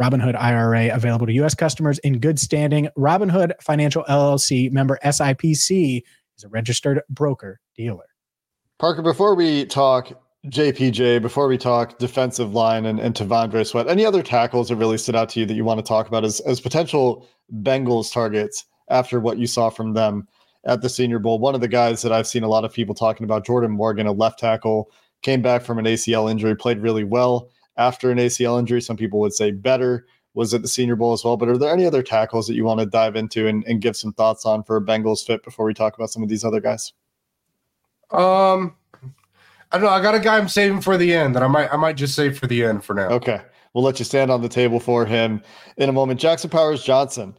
Robinhood 0.00 0.36
IRA 0.36 0.94
available 0.94 1.26
to 1.26 1.32
U.S. 1.34 1.54
customers 1.54 1.98
in 2.00 2.20
good 2.20 2.38
standing. 2.38 2.88
Robinhood 2.96 3.52
Financial 3.60 4.04
LLC 4.04 4.70
member 4.70 4.98
SIPC 5.04 6.02
is 6.36 6.44
a 6.44 6.48
registered 6.48 7.02
broker 7.08 7.60
dealer. 7.74 8.06
Parker, 8.78 9.02
before 9.02 9.34
we 9.34 9.66
talk 9.66 10.12
JPJ, 10.46 11.20
before 11.20 11.48
we 11.48 11.58
talk 11.58 11.98
defensive 11.98 12.54
line 12.54 12.86
and, 12.86 13.00
and 13.00 13.14
T'Vondre 13.14 13.66
Sweat, 13.66 13.88
any 13.88 14.06
other 14.06 14.22
tackles 14.22 14.68
that 14.68 14.76
really 14.76 14.98
stood 14.98 15.16
out 15.16 15.28
to 15.30 15.40
you 15.40 15.46
that 15.46 15.54
you 15.54 15.64
want 15.64 15.78
to 15.78 15.84
talk 15.84 16.06
about 16.06 16.24
as, 16.24 16.38
as 16.40 16.60
potential 16.60 17.26
Bengals 17.62 18.12
targets 18.12 18.64
after 18.88 19.18
what 19.18 19.38
you 19.38 19.48
saw 19.48 19.68
from 19.68 19.94
them 19.94 20.28
at 20.64 20.80
the 20.80 20.88
Senior 20.88 21.18
Bowl? 21.18 21.40
One 21.40 21.56
of 21.56 21.60
the 21.60 21.66
guys 21.66 22.02
that 22.02 22.12
I've 22.12 22.28
seen 22.28 22.44
a 22.44 22.48
lot 22.48 22.64
of 22.64 22.72
people 22.72 22.94
talking 22.94 23.24
about, 23.24 23.44
Jordan 23.44 23.72
Morgan, 23.72 24.06
a 24.06 24.12
left 24.12 24.38
tackle, 24.38 24.92
came 25.22 25.42
back 25.42 25.62
from 25.62 25.80
an 25.80 25.84
ACL 25.86 26.30
injury, 26.30 26.54
played 26.54 26.78
really 26.78 27.02
well 27.02 27.50
after 27.78 28.10
an 28.10 28.18
ACL 28.18 28.58
injury. 28.58 28.82
Some 28.82 28.96
people 28.96 29.20
would 29.20 29.32
say 29.32 29.50
better 29.52 30.06
was 30.34 30.52
at 30.52 30.62
the 30.62 30.68
Senior 30.68 30.96
Bowl 30.96 31.12
as 31.12 31.24
well. 31.24 31.36
But 31.36 31.48
are 31.48 31.56
there 31.56 31.72
any 31.72 31.86
other 31.86 32.02
tackles 32.02 32.46
that 32.46 32.54
you 32.54 32.64
want 32.64 32.80
to 32.80 32.86
dive 32.86 33.16
into 33.16 33.46
and, 33.46 33.64
and 33.66 33.80
give 33.80 33.96
some 33.96 34.12
thoughts 34.12 34.44
on 34.44 34.62
for 34.62 34.76
a 34.76 34.80
Bengals 34.80 35.26
fit 35.26 35.42
before 35.42 35.64
we 35.64 35.74
talk 35.74 35.96
about 35.96 36.10
some 36.10 36.22
of 36.22 36.28
these 36.28 36.44
other 36.44 36.60
guys? 36.60 36.92
Um, 38.10 38.76
I 39.72 39.78
don't 39.78 39.82
know. 39.82 39.88
I 39.88 40.02
got 40.02 40.14
a 40.14 40.20
guy 40.20 40.36
I'm 40.36 40.48
saving 40.48 40.80
for 40.80 40.96
the 40.96 41.14
end 41.14 41.34
that 41.34 41.42
I 41.42 41.46
might 41.46 41.72
I 41.72 41.76
might 41.76 41.96
just 41.96 42.14
save 42.14 42.38
for 42.38 42.46
the 42.46 42.64
end 42.64 42.84
for 42.84 42.94
now. 42.94 43.08
Okay. 43.08 43.40
We'll 43.74 43.84
let 43.84 43.98
you 43.98 44.04
stand 44.04 44.30
on 44.30 44.42
the 44.42 44.48
table 44.48 44.80
for 44.80 45.04
him 45.04 45.42
in 45.76 45.88
a 45.88 45.92
moment. 45.92 46.20
Jackson 46.20 46.50
Powers 46.50 46.82
Johnson. 46.82 47.36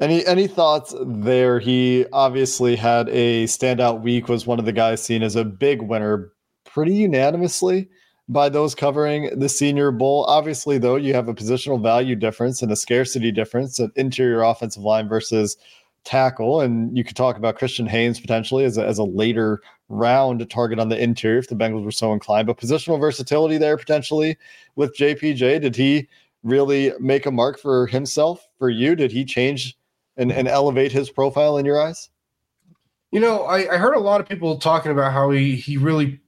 Any 0.00 0.26
any 0.26 0.46
thoughts 0.46 0.94
there? 1.06 1.58
He 1.58 2.04
obviously 2.12 2.76
had 2.76 3.08
a 3.08 3.44
standout 3.44 4.02
week, 4.02 4.28
was 4.28 4.46
one 4.46 4.58
of 4.58 4.66
the 4.66 4.72
guys 4.72 5.02
seen 5.02 5.22
as 5.22 5.36
a 5.36 5.44
big 5.44 5.80
winner 5.80 6.32
pretty 6.64 6.94
unanimously 6.94 7.88
by 8.28 8.48
those 8.48 8.74
covering 8.74 9.38
the 9.38 9.48
Senior 9.48 9.90
Bowl. 9.90 10.24
Obviously, 10.28 10.78
though, 10.78 10.96
you 10.96 11.14
have 11.14 11.28
a 11.28 11.34
positional 11.34 11.80
value 11.80 12.16
difference 12.16 12.62
and 12.62 12.72
a 12.72 12.76
scarcity 12.76 13.30
difference 13.30 13.78
at 13.78 13.90
interior 13.96 14.42
offensive 14.42 14.82
line 14.82 15.08
versus 15.08 15.56
tackle. 16.04 16.60
And 16.60 16.96
you 16.96 17.04
could 17.04 17.16
talk 17.16 17.36
about 17.36 17.56
Christian 17.56 17.86
Haynes 17.86 18.20
potentially 18.20 18.64
as 18.64 18.78
a, 18.78 18.86
as 18.86 18.98
a 18.98 19.04
later 19.04 19.60
round 19.88 20.48
target 20.50 20.78
on 20.78 20.88
the 20.88 21.00
interior 21.00 21.38
if 21.38 21.48
the 21.48 21.54
Bengals 21.54 21.84
were 21.84 21.90
so 21.90 22.12
inclined. 22.12 22.46
But 22.46 22.58
positional 22.58 22.98
versatility 22.98 23.58
there 23.58 23.76
potentially 23.76 24.36
with 24.74 24.96
JPJ. 24.96 25.60
Did 25.60 25.76
he 25.76 26.08
really 26.42 26.92
make 26.98 27.26
a 27.26 27.30
mark 27.30 27.58
for 27.58 27.86
himself 27.86 28.46
for 28.58 28.70
you? 28.70 28.96
Did 28.96 29.12
he 29.12 29.24
change 29.24 29.76
and, 30.16 30.32
and 30.32 30.48
elevate 30.48 30.92
his 30.92 31.10
profile 31.10 31.58
in 31.58 31.66
your 31.66 31.80
eyes? 31.80 32.08
You 33.12 33.20
know, 33.20 33.44
I, 33.44 33.74
I 33.74 33.76
heard 33.76 33.94
a 33.94 34.00
lot 34.00 34.20
of 34.20 34.28
people 34.28 34.58
talking 34.58 34.90
about 34.90 35.12
how 35.12 35.30
he 35.30 35.54
he 35.54 35.76
really, 35.76 36.20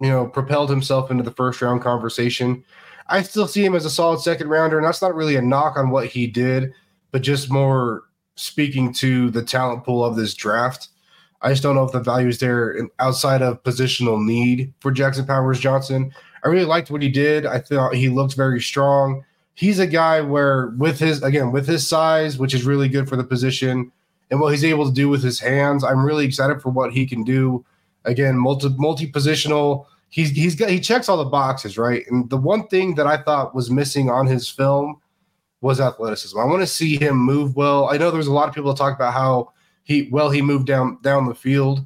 you 0.00 0.08
know, 0.08 0.26
propelled 0.26 0.70
himself 0.70 1.10
into 1.10 1.22
the 1.22 1.30
first 1.30 1.62
round 1.62 1.82
conversation. 1.82 2.64
I 3.08 3.22
still 3.22 3.46
see 3.46 3.64
him 3.64 3.74
as 3.74 3.84
a 3.84 3.90
solid 3.90 4.20
second 4.20 4.48
rounder, 4.48 4.78
and 4.78 4.86
that's 4.86 5.02
not 5.02 5.14
really 5.14 5.36
a 5.36 5.42
knock 5.42 5.76
on 5.76 5.90
what 5.90 6.06
he 6.06 6.26
did, 6.26 6.72
but 7.12 7.22
just 7.22 7.50
more 7.50 8.02
speaking 8.34 8.92
to 8.94 9.30
the 9.30 9.42
talent 9.42 9.84
pool 9.84 10.04
of 10.04 10.16
this 10.16 10.34
draft. 10.34 10.88
I 11.42 11.50
just 11.50 11.62
don't 11.62 11.76
know 11.76 11.84
if 11.84 11.92
the 11.92 12.00
value 12.00 12.28
is 12.28 12.38
there 12.38 12.76
outside 12.98 13.42
of 13.42 13.62
positional 13.62 14.22
need 14.24 14.72
for 14.80 14.90
Jackson 14.90 15.26
Powers 15.26 15.60
Johnson. 15.60 16.12
I 16.44 16.48
really 16.48 16.64
liked 16.64 16.90
what 16.90 17.02
he 17.02 17.08
did. 17.08 17.46
I 17.46 17.60
thought 17.60 17.94
he 17.94 18.08
looked 18.08 18.34
very 18.34 18.60
strong. 18.60 19.24
He's 19.54 19.78
a 19.78 19.86
guy 19.86 20.20
where, 20.20 20.68
with 20.78 20.98
his 20.98 21.22
again, 21.22 21.52
with 21.52 21.66
his 21.66 21.86
size, 21.86 22.38
which 22.38 22.54
is 22.54 22.64
really 22.64 22.88
good 22.88 23.08
for 23.08 23.16
the 23.16 23.24
position, 23.24 23.90
and 24.30 24.40
what 24.40 24.52
he's 24.52 24.64
able 24.64 24.86
to 24.86 24.92
do 24.92 25.08
with 25.08 25.22
his 25.22 25.40
hands, 25.40 25.84
I'm 25.84 26.04
really 26.04 26.26
excited 26.26 26.60
for 26.60 26.70
what 26.70 26.92
he 26.92 27.06
can 27.06 27.24
do. 27.24 27.64
Again, 28.06 28.38
multi 28.38 28.68
multi 28.76 29.10
positional. 29.10 29.86
He's 30.08 30.30
he's 30.30 30.54
got 30.54 30.70
he 30.70 30.80
checks 30.80 31.08
all 31.08 31.18
the 31.18 31.24
boxes, 31.24 31.76
right? 31.76 32.04
And 32.08 32.30
the 32.30 32.36
one 32.36 32.66
thing 32.68 32.94
that 32.94 33.06
I 33.06 33.16
thought 33.18 33.54
was 33.54 33.70
missing 33.70 34.08
on 34.08 34.26
his 34.26 34.48
film 34.48 35.00
was 35.60 35.80
athleticism. 35.80 36.38
I 36.38 36.44
want 36.44 36.62
to 36.62 36.66
see 36.66 36.96
him 36.96 37.16
move 37.16 37.56
well. 37.56 37.90
I 37.90 37.96
know 37.96 38.10
there's 38.10 38.28
a 38.28 38.32
lot 38.32 38.48
of 38.48 38.54
people 38.54 38.72
that 38.72 38.78
talk 38.78 38.94
about 38.94 39.12
how 39.12 39.52
he 39.82 40.08
well 40.10 40.30
he 40.30 40.42
moved 40.42 40.66
down 40.66 40.98
down 41.02 41.26
the 41.26 41.34
field. 41.34 41.84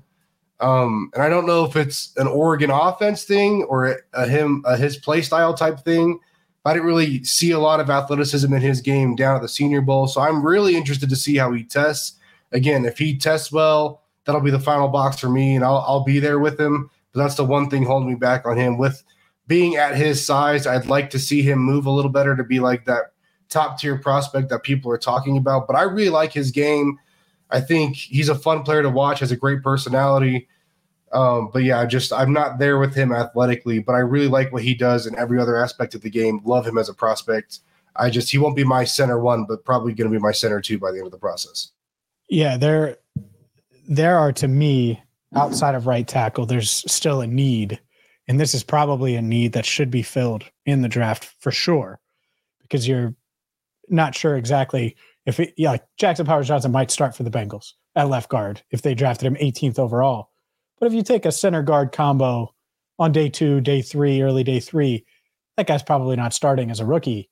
Um, 0.61 1.11
and 1.14 1.22
I 1.22 1.30
don't 1.30 1.46
know 1.46 1.64
if 1.64 1.74
it's 1.74 2.12
an 2.18 2.26
Oregon 2.26 2.70
offense 2.70 3.24
thing 3.24 3.62
or 3.64 3.98
a 4.12 4.26
him 4.26 4.62
a 4.66 4.76
his 4.76 4.98
play 4.98 5.22
style 5.22 5.54
type 5.54 5.80
thing. 5.80 6.20
I 6.66 6.74
didn't 6.74 6.88
really 6.88 7.24
see 7.24 7.52
a 7.52 7.59
lot 7.59 7.80
of 7.80 7.88
athleticism 7.88 8.52
in 8.52 8.61
his 8.61 8.83
game 8.83 9.16
down 9.16 9.37
at 9.37 9.42
the 9.42 9.48
Senior 9.48 9.80
Bowl, 9.80 10.06
so 10.06 10.20
I'm 10.20 10.44
really 10.44 10.76
interested 10.76 11.09
to 11.09 11.16
see 11.16 11.37
how 11.37 11.52
he 11.52 11.64
tests. 11.64 12.18
Again, 12.52 12.85
if 12.85 12.98
he 12.98 13.16
tests 13.16 13.50
well, 13.50 14.02
that'll 14.24 14.40
be 14.40 14.50
the 14.50 14.61
final 14.61 14.88
box 14.88 15.18
for 15.18 15.28
me, 15.28 15.54
and 15.54 15.64
I'll 15.64 15.85
I'll 15.87 16.04
be 16.04 16.18
there 16.18 16.38
with 16.38 16.59
him. 16.59 16.90
But 17.12 17.22
that's 17.22 17.35
the 17.35 17.44
one 17.44 17.68
thing 17.68 17.85
holding 17.85 18.09
me 18.09 18.14
back 18.14 18.46
on 18.46 18.56
him. 18.56 18.78
With 18.78 19.02
being 19.46 19.76
at 19.76 19.96
his 19.96 20.24
size, 20.24 20.66
I'd 20.66 20.87
like 20.87 21.11
to 21.11 21.18
see 21.18 21.42
him 21.42 21.59
move 21.59 21.87
a 21.87 21.90
little 21.90 22.11
better 22.11 22.37
to 22.37 22.44
be 22.44 22.61
like 22.61 22.85
that 22.85 23.12
top 23.48 23.80
tier 23.80 23.98
prospect 23.98 24.48
that 24.50 24.62
people 24.62 24.90
are 24.92 24.98
talking 24.98 25.37
about. 25.37 25.66
But 25.66 25.76
I 25.76 25.83
really 25.83 26.11
like 26.11 26.33
his 26.33 26.50
game. 26.50 26.98
I 27.50 27.61
think 27.61 27.96
he's 27.96 28.28
a 28.28 28.35
fun 28.35 28.62
player 28.62 28.83
to 28.83 28.90
watch, 28.90 29.20
has 29.20 29.33
a 29.33 29.37
great 29.37 29.62
personality. 29.62 30.48
Um, 31.12 31.50
but 31.52 31.64
yeah, 31.64 31.85
just 31.87 32.12
I'm 32.12 32.33
not 32.33 32.59
there 32.61 32.78
with 32.78 32.94
him 32.94 33.12
athletically, 33.12 33.80
but 33.80 33.94
I 33.94 33.98
really 33.98 34.28
like 34.28 34.52
what 34.52 34.62
he 34.62 34.74
does 34.74 35.06
in 35.06 35.18
every 35.18 35.40
other 35.40 35.56
aspect 35.56 35.96
of 35.96 36.02
the 36.02 36.11
game. 36.11 36.40
Love 36.44 36.64
him 36.64 36.78
as 36.78 36.88
a 36.88 36.94
prospect. 36.94 37.59
I 37.96 38.11
just 38.11 38.30
he 38.30 38.38
won't 38.38 38.54
be 38.54 38.62
my 38.62 38.85
center 38.85 39.18
one, 39.18 39.44
but 39.46 39.64
probably 39.64 39.92
going 39.92 40.09
to 40.09 40.16
be 40.16 40.22
my 40.22 40.30
center 40.30 40.61
two 40.61 40.78
by 40.78 40.92
the 40.92 40.98
end 40.98 41.06
of 41.06 41.12
the 41.12 41.18
process. 41.18 41.72
Yeah, 42.28 42.56
there 42.56 42.98
there 43.90 44.18
are 44.18 44.33
to 44.33 44.48
me 44.48 45.03
outside 45.35 45.74
of 45.74 45.87
right 45.87 46.07
tackle, 46.07 46.46
there's 46.46 46.85
still 46.90 47.20
a 47.20 47.26
need, 47.26 47.79
and 48.29 48.40
this 48.40 48.55
is 48.55 48.62
probably 48.62 49.16
a 49.16 49.22
need 49.22 49.53
that 49.53 49.66
should 49.66 49.90
be 49.90 50.03
filled 50.03 50.44
in 50.64 50.81
the 50.81 50.88
draft 50.88 51.35
for 51.40 51.50
sure, 51.50 52.00
because 52.62 52.87
you're 52.88 53.14
not 53.88 54.14
sure 54.14 54.37
exactly 54.37 54.96
if 55.26 55.40
it, 55.40 55.53
yeah, 55.57 55.72
like 55.72 55.85
Jackson 55.98 56.24
Powers 56.24 56.48
Johnson 56.48 56.72
might 56.72 56.92
start 56.92 57.14
for 57.16 57.24
the 57.24 57.31
Bengals 57.31 57.72
at 57.96 58.09
left 58.09 58.31
guard 58.31 58.62
if 58.70 58.81
they 58.81 58.94
drafted 58.94 59.26
him 59.26 59.35
18th 59.35 59.79
overall. 59.79 60.31
But 60.79 60.87
if 60.87 60.92
you 60.94 61.03
take 61.03 61.26
a 61.26 61.33
center 61.33 61.62
guard 61.62 61.92
combo 61.92 62.55
on 62.98 63.12
day 63.12 63.29
two, 63.29 63.61
day 63.61 63.83
three, 63.83 64.22
early 64.22 64.44
day 64.44 64.61
three, 64.61 65.05
that 65.57 65.66
guy's 65.66 65.83
probably 65.83 66.16
not 66.16 66.33
starting 66.33 66.70
as 66.70 66.81
a 66.81 66.87
rookie. 66.87 67.29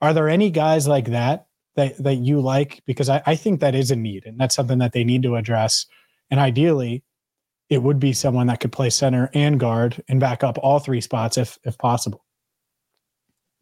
Are 0.00 0.12
there 0.12 0.28
any 0.28 0.50
guys 0.50 0.86
like 0.86 1.06
that 1.06 1.47
that, 1.78 1.96
that 2.02 2.16
you 2.16 2.40
like? 2.40 2.82
Because 2.84 3.08
I, 3.08 3.22
I 3.24 3.34
think 3.34 3.60
that 3.60 3.74
is 3.74 3.90
a 3.90 3.96
need 3.96 4.26
and 4.26 4.38
that's 4.38 4.54
something 4.54 4.78
that 4.78 4.92
they 4.92 5.04
need 5.04 5.22
to 5.22 5.36
address. 5.36 5.86
And 6.30 6.38
ideally, 6.38 7.02
it 7.70 7.82
would 7.82 8.00
be 8.00 8.12
someone 8.12 8.46
that 8.48 8.60
could 8.60 8.72
play 8.72 8.90
center 8.90 9.30
and 9.34 9.60
guard 9.60 10.02
and 10.08 10.20
back 10.20 10.42
up 10.42 10.58
all 10.58 10.78
three 10.78 11.00
spots 11.00 11.38
if 11.38 11.58
if 11.64 11.76
possible. 11.78 12.24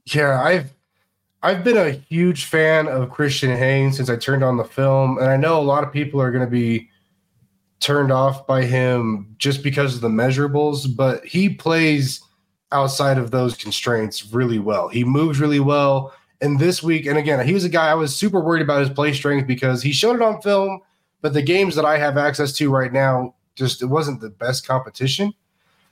Yeah, 0.07 0.41
I've 0.43 0.73
I've 1.43 1.65
been 1.65 1.77
a 1.77 1.91
huge 1.91 2.45
fan 2.45 2.89
of 2.89 3.11
Christian 3.11 3.57
Haynes 3.57 3.97
since 3.97 4.09
I 4.09 4.17
turned 4.17 4.45
on 4.45 4.57
the 4.57 4.65
film, 4.65 5.19
and 5.19 5.29
I 5.29 5.37
know 5.37 5.61
a 5.61 5.63
lot 5.63 5.85
of 5.85 5.93
people 5.93 6.21
are 6.21 6.31
going 6.31 6.45
to 6.45 6.51
be 6.51 6.89
turned 7.81 8.11
off 8.11 8.47
by 8.47 8.65
him 8.65 9.35
just 9.39 9.63
because 9.63 9.95
of 9.95 10.01
the 10.01 10.09
measurables, 10.09 10.87
but 10.97 11.25
he 11.25 11.49
plays 11.49 12.21
outside 12.73 13.19
of 13.19 13.31
those 13.31 13.57
constraints 13.57 14.33
really 14.33 14.59
well. 14.59 14.89
He 14.89 15.05
moves 15.05 15.39
really 15.39 15.61
well. 15.61 16.13
And 16.41 16.59
this 16.59 16.83
week, 16.83 17.07
and 17.07 17.19
again, 17.19 17.47
he 17.47 17.55
was 17.55 17.65
a 17.65 17.69
guy 17.69 17.89
I 17.89 17.95
was 17.95 18.15
super 18.15 18.41
worried 18.41 18.63
about 18.63 18.81
his 18.81 18.91
play 18.91 19.13
strength 19.13 19.47
because 19.47 19.83
he 19.83 19.93
showed 19.93 20.17
it 20.17 20.23
on 20.23 20.41
film, 20.43 20.81
but 21.23 21.33
the 21.33 21.43
games 21.43 21.75
that 21.77 21.85
I 21.85 21.99
have 21.99 22.19
access 22.19 22.53
to 22.55 22.71
right 22.71 22.93
now, 22.93 23.35
just 23.55 23.83
it 23.83 23.87
wasn't 23.87 24.21
the 24.21 24.29
best 24.29 24.67
competition. 24.67 25.33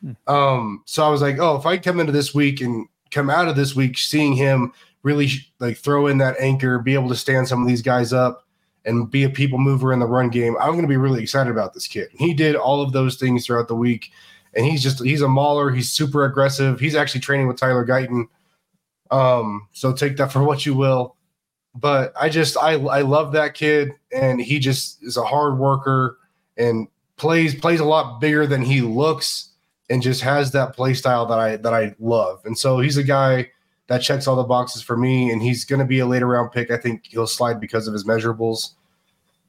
Hmm. 0.02 0.12
Um, 0.26 0.82
so 0.84 1.02
I 1.04 1.08
was 1.08 1.22
like, 1.22 1.38
oh, 1.38 1.56
if 1.56 1.64
I 1.64 1.78
come 1.78 1.98
into 1.98 2.12
this 2.12 2.34
week 2.34 2.60
and 2.60 2.86
come 3.10 3.30
out 3.30 3.48
of 3.48 3.56
this 3.56 3.74
week 3.74 3.96
seeing 3.96 4.34
him 4.34 4.72
really 5.02 5.30
like 5.60 5.78
throw 5.78 6.08
in 6.08 6.18
that 6.18 6.36
anchor, 6.38 6.78
be 6.78 6.94
able 6.94 7.08
to 7.08 7.16
stand 7.16 7.48
some 7.48 7.62
of 7.62 7.68
these 7.68 7.82
guys 7.82 8.12
up 8.12 8.44
and 8.84 9.10
be 9.10 9.24
a 9.24 9.30
people 9.30 9.58
mover 9.58 9.92
in 9.92 9.98
the 9.98 10.06
run 10.06 10.28
game. 10.28 10.56
I'm 10.60 10.72
going 10.72 10.82
to 10.82 10.88
be 10.88 10.96
really 10.96 11.22
excited 11.22 11.50
about 11.50 11.72
this 11.72 11.86
kid. 11.86 12.08
He 12.12 12.34
did 12.34 12.56
all 12.56 12.82
of 12.82 12.92
those 12.92 13.16
things 13.16 13.46
throughout 13.46 13.68
the 13.68 13.74
week, 13.74 14.10
and 14.54 14.66
he's 14.66 14.82
just 14.82 15.02
he's 15.02 15.22
a 15.22 15.28
mauler. 15.28 15.70
He's 15.70 15.90
super 15.90 16.24
aggressive. 16.24 16.80
He's 16.80 16.94
actually 16.94 17.20
training 17.20 17.48
with 17.48 17.56
Tyler 17.56 17.86
Guyton. 17.86 18.26
Um, 19.10 19.68
so 19.72 19.92
take 19.92 20.16
that 20.16 20.32
for 20.32 20.42
what 20.42 20.66
you 20.66 20.74
will. 20.74 21.16
But 21.74 22.12
I 22.18 22.28
just 22.28 22.56
I 22.56 22.74
I 22.74 23.02
love 23.02 23.32
that 23.32 23.54
kid, 23.54 23.92
and 24.12 24.40
he 24.40 24.58
just 24.58 25.02
is 25.02 25.16
a 25.16 25.24
hard 25.24 25.58
worker 25.58 26.18
and 26.56 26.86
plays 27.16 27.54
plays 27.54 27.80
a 27.80 27.84
lot 27.84 28.20
bigger 28.20 28.46
than 28.46 28.62
he 28.62 28.80
looks, 28.80 29.50
and 29.90 30.00
just 30.00 30.20
has 30.20 30.52
that 30.52 30.74
play 30.74 30.94
style 30.94 31.26
that 31.26 31.38
I 31.38 31.56
that 31.56 31.74
I 31.74 31.94
love. 31.98 32.42
And 32.44 32.56
so 32.56 32.78
he's 32.78 32.96
a 32.96 33.02
guy 33.02 33.50
that 33.88 33.98
checks 33.98 34.26
all 34.26 34.36
the 34.36 34.44
boxes 34.44 34.82
for 34.82 34.96
me, 34.96 35.30
and 35.30 35.42
he's 35.42 35.64
going 35.64 35.80
to 35.80 35.84
be 35.84 35.98
a 35.98 36.06
later 36.06 36.26
round 36.26 36.52
pick. 36.52 36.70
I 36.70 36.76
think 36.76 37.06
he'll 37.06 37.26
slide 37.26 37.60
because 37.60 37.86
of 37.86 37.92
his 37.92 38.04
measurables. 38.04 38.70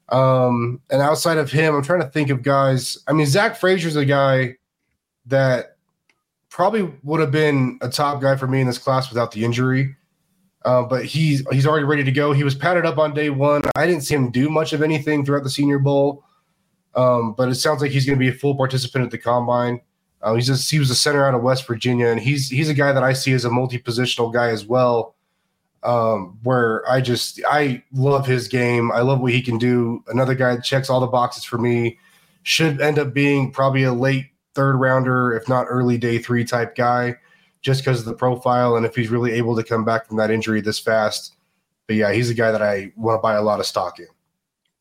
Um, 0.10 0.82
and 0.90 1.02
outside 1.02 1.38
of 1.38 1.52
him, 1.52 1.74
I'm 1.74 1.84
trying 1.84 2.02
to 2.02 2.10
think 2.10 2.30
of 2.30 2.44
guys. 2.44 2.98
I 3.08 3.14
mean, 3.14 3.28
Zach 3.28 3.56
Frazier's 3.56 3.96
a 3.96 4.06
guy 4.06 4.58
that 5.28 5.75
probably 6.56 6.90
would 7.04 7.20
have 7.20 7.32
been 7.32 7.78
a 7.82 7.90
top 7.90 8.22
guy 8.22 8.34
for 8.38 8.48
me 8.48 8.62
in 8.62 8.68
this 8.68 8.78
class 8.78 9.10
without 9.10 9.30
the 9.30 9.44
injury. 9.44 9.94
Uh, 10.64 10.84
but 10.84 11.04
he's 11.04 11.46
he's 11.52 11.68
already 11.68 11.84
ready 11.84 12.02
to 12.02 12.14
go. 12.14 12.32
He 12.32 12.46
was 12.46 12.56
padded 12.56 12.86
up 12.86 12.98
on 12.98 13.14
day 13.14 13.30
one. 13.30 13.62
I 13.76 13.86
didn't 13.86 14.04
see 14.04 14.16
him 14.16 14.32
do 14.32 14.50
much 14.50 14.72
of 14.72 14.82
anything 14.82 15.26
throughout 15.26 15.44
the 15.44 15.50
Senior 15.50 15.80
Bowl, 15.80 16.24
um, 16.96 17.34
but 17.34 17.50
it 17.50 17.56
sounds 17.56 17.82
like 17.82 17.92
he's 17.92 18.06
going 18.06 18.18
to 18.18 18.20
be 18.20 18.30
a 18.30 18.34
full 18.34 18.56
participant 18.56 19.04
at 19.04 19.12
the 19.12 19.18
combine. 19.18 19.82
Uh, 20.22 20.34
he's 20.34 20.48
just, 20.48 20.72
he 20.72 20.80
was 20.80 20.90
a 20.90 20.96
center 20.96 21.28
out 21.28 21.36
of 21.36 21.42
West 21.44 21.68
Virginia, 21.68 22.08
and 22.08 22.22
he's 22.22 22.50
he's 22.50 22.70
a 22.70 22.74
guy 22.74 22.94
that 22.94 23.04
I 23.04 23.12
see 23.12 23.34
as 23.34 23.44
a 23.44 23.50
multi 23.50 23.78
positional 23.78 24.34
guy 24.34 24.48
as 24.48 24.66
well. 24.66 25.14
Um, 25.84 26.40
where 26.44 26.90
I 26.90 27.02
just 27.02 27.42
I 27.46 27.84
love 27.92 28.26
his 28.26 28.48
game. 28.48 28.94
I 28.94 29.02
love 29.02 29.20
what 29.20 29.34
he 29.34 29.42
can 29.42 29.58
do. 29.58 30.06
Another 30.08 30.34
guy 30.34 30.56
that 30.56 30.64
checks 30.64 30.90
all 30.90 31.02
the 31.02 31.08
boxes 31.08 31.44
for 31.44 31.58
me. 31.58 32.00
Should 32.44 32.80
end 32.80 32.98
up 32.98 33.14
being 33.14 33.52
probably 33.52 33.84
a 33.84 33.92
late 33.92 34.28
third 34.56 34.78
rounder, 34.78 35.34
if 35.34 35.48
not 35.48 35.68
early 35.70 35.98
day 35.98 36.18
three 36.18 36.44
type 36.44 36.76
guy, 36.76 37.16
just 37.62 37.82
because 37.82 38.00
of 38.00 38.06
the 38.06 38.14
profile 38.14 38.76
and 38.76 38.86
if 38.86 38.96
he's 38.96 39.10
really 39.10 39.32
able 39.34 39.56
to 39.56 39.64
come 39.64 39.86
back 39.86 40.08
from 40.08 40.18
that 40.18 40.32
injury 40.32 40.62
this 40.62 40.80
fast. 40.80 41.36
But 41.88 41.98
yeah, 41.98 42.12
he's 42.14 42.30
a 42.30 42.34
guy 42.34 42.52
that 42.52 42.62
I 42.62 42.92
want 42.96 43.18
to 43.18 43.22
buy 43.22 43.36
a 43.36 43.44
lot 43.44 43.60
of 43.60 43.66
stock 43.66 44.00
in. 44.00 44.08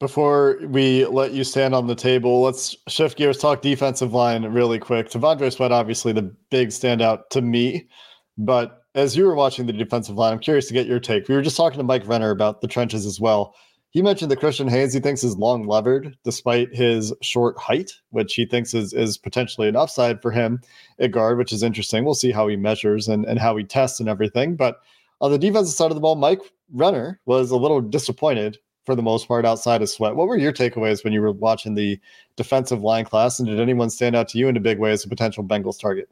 Before 0.01 0.59
we 0.67 1.07
let 1.07 1.33
you 1.33 1.45
stand 1.45 1.75
on 1.75 1.87
the 1.87 1.95
table, 1.95 2.43
let's 2.43 2.77
shift 2.89 3.17
gears, 3.17 3.39
talk 3.39 3.63
defensive 3.63 4.13
line 4.13 4.45
really 4.45 4.79
quick. 4.79 5.09
T'Vondre 5.09 5.53
Sweat, 5.53 5.73
obviously 5.73 6.13
the 6.13 6.35
big 6.51 6.69
standout 6.69 7.29
to 7.31 7.41
me, 7.43 7.89
but 8.37 8.85
as 8.95 9.17
you 9.17 9.25
were 9.25 9.35
watching 9.35 9.67
the 9.67 9.73
defensive 9.73 10.17
line, 10.17 10.33
I'm 10.33 10.39
curious 10.39 10.69
to 10.69 10.75
get 10.75 10.87
your 10.87 11.01
take. 11.01 11.29
We 11.29 11.35
were 11.35 11.43
just 11.43 11.57
talking 11.57 11.79
to 11.79 11.85
Mike 11.85 12.07
Renner 12.07 12.31
about 12.31 12.61
the 12.61 12.69
trenches 12.69 13.07
as 13.07 13.19
well. 13.19 13.55
He 13.95 14.03
mentioned 14.03 14.29
that 14.33 14.41
Christian 14.41 14.67
Haynes 14.67 14.93
he 14.93 14.99
thinks 14.99 15.23
is 15.23 15.37
long 15.37 15.69
levered 15.69 16.19
despite 16.25 16.75
his 16.75 17.15
short 17.23 17.57
height, 17.57 17.93
which 18.11 18.35
he 18.35 18.45
thinks 18.45 18.75
is 18.75 18.93
is 18.93 19.17
potentially 19.17 19.69
an 19.69 19.77
upside 19.77 20.21
for 20.21 20.33
him 20.33 20.61
at 20.99 21.13
guard, 21.13 21.39
which 21.39 21.53
is 21.53 21.63
interesting. 21.63 22.05
We'll 22.05 22.15
see 22.15 22.33
how 22.33 22.49
he 22.49 22.57
measures 22.57 23.07
and, 23.07 23.25
and 23.25 23.39
how 23.39 23.57
he 23.57 23.63
tests 23.63 24.01
and 24.01 24.09
everything. 24.09 24.57
But 24.57 24.81
on 25.21 25.31
the 25.31 25.39
defensive 25.39 25.77
side 25.77 25.93
of 25.93 25.95
the 25.95 26.01
ball, 26.01 26.17
Mike 26.17 26.41
Renner 26.73 27.21
was 27.27 27.53
a 27.53 27.57
little 27.57 27.81
disappointed 27.81 28.59
for 28.85 28.97
the 28.97 29.03
most 29.03 29.29
part 29.29 29.47
outside 29.47 29.81
of 29.81 29.89
sweat. 29.89 30.17
What 30.17 30.27
were 30.27 30.37
your 30.37 30.53
takeaways 30.53 31.05
when 31.05 31.13
you 31.13 31.23
were 31.23 31.31
watching 31.31 31.75
the 31.75 31.99
defensive 32.35 32.83
line 32.83 33.05
class? 33.05 33.39
And 33.39 33.49
did 33.49 33.61
anyone 33.61 33.91
stand 33.91 34.17
out 34.17 34.27
to 34.31 34.39
you 34.39 34.49
in 34.49 34.57
a 34.57 34.61
big 34.61 34.81
way 34.81 34.91
as 34.91 35.05
a 35.05 35.09
potential 35.09 35.45
Bengals 35.45 35.81
target? 35.81 36.11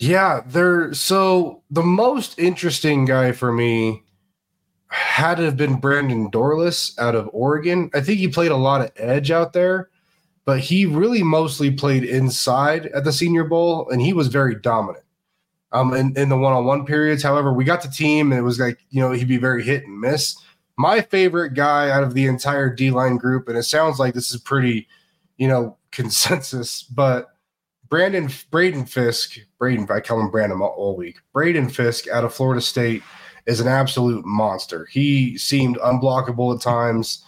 Yeah, 0.00 0.42
they're 0.44 0.92
so 0.92 1.62
the 1.70 1.84
most 1.84 2.36
interesting 2.36 3.04
guy 3.04 3.30
for 3.30 3.52
me 3.52 4.02
had 4.88 5.36
to 5.36 5.44
have 5.44 5.56
been 5.56 5.80
Brandon 5.80 6.30
Dorlus 6.30 6.98
out 6.98 7.14
of 7.14 7.28
Oregon. 7.32 7.90
I 7.94 8.00
think 8.00 8.18
he 8.18 8.28
played 8.28 8.50
a 8.50 8.56
lot 8.56 8.80
of 8.80 8.90
edge 8.96 9.30
out 9.30 9.52
there, 9.52 9.90
but 10.44 10.60
he 10.60 10.86
really 10.86 11.22
mostly 11.22 11.70
played 11.70 12.04
inside 12.04 12.86
at 12.86 13.04
the 13.04 13.12
Senior 13.12 13.44
Bowl, 13.44 13.88
and 13.90 14.00
he 14.00 14.12
was 14.12 14.28
very 14.28 14.54
dominant. 14.54 15.04
Um, 15.70 15.92
in, 15.92 16.16
in 16.16 16.30
the 16.30 16.36
one-on-one 16.38 16.86
periods. 16.86 17.22
However, 17.22 17.52
we 17.52 17.62
got 17.62 17.82
the 17.82 17.90
team, 17.90 18.32
and 18.32 18.38
it 18.38 18.42
was 18.42 18.58
like 18.58 18.78
you 18.88 19.02
know 19.02 19.12
he'd 19.12 19.28
be 19.28 19.36
very 19.36 19.62
hit 19.62 19.84
and 19.84 20.00
miss. 20.00 20.34
My 20.78 21.02
favorite 21.02 21.52
guy 21.52 21.90
out 21.90 22.02
of 22.02 22.14
the 22.14 22.24
entire 22.24 22.74
D 22.74 22.90
line 22.90 23.18
group, 23.18 23.48
and 23.48 23.58
it 23.58 23.64
sounds 23.64 23.98
like 23.98 24.14
this 24.14 24.30
is 24.30 24.40
pretty, 24.40 24.88
you 25.36 25.46
know, 25.46 25.76
consensus, 25.90 26.84
but 26.84 27.34
Brandon 27.90 28.30
Braden 28.50 28.86
Fiske, 28.86 29.40
Braden, 29.58 29.86
I 29.90 30.00
call 30.00 30.20
him 30.20 30.30
Brandon 30.30 30.60
all 30.60 30.96
week. 30.96 31.18
Braden 31.34 31.68
Fiske 31.68 32.08
out 32.08 32.24
of 32.24 32.32
Florida 32.32 32.62
State 32.62 33.02
is 33.48 33.60
an 33.60 33.66
absolute 33.66 34.24
monster. 34.26 34.84
He 34.84 35.36
seemed 35.38 35.78
unblockable 35.78 36.54
at 36.54 36.60
times. 36.60 37.24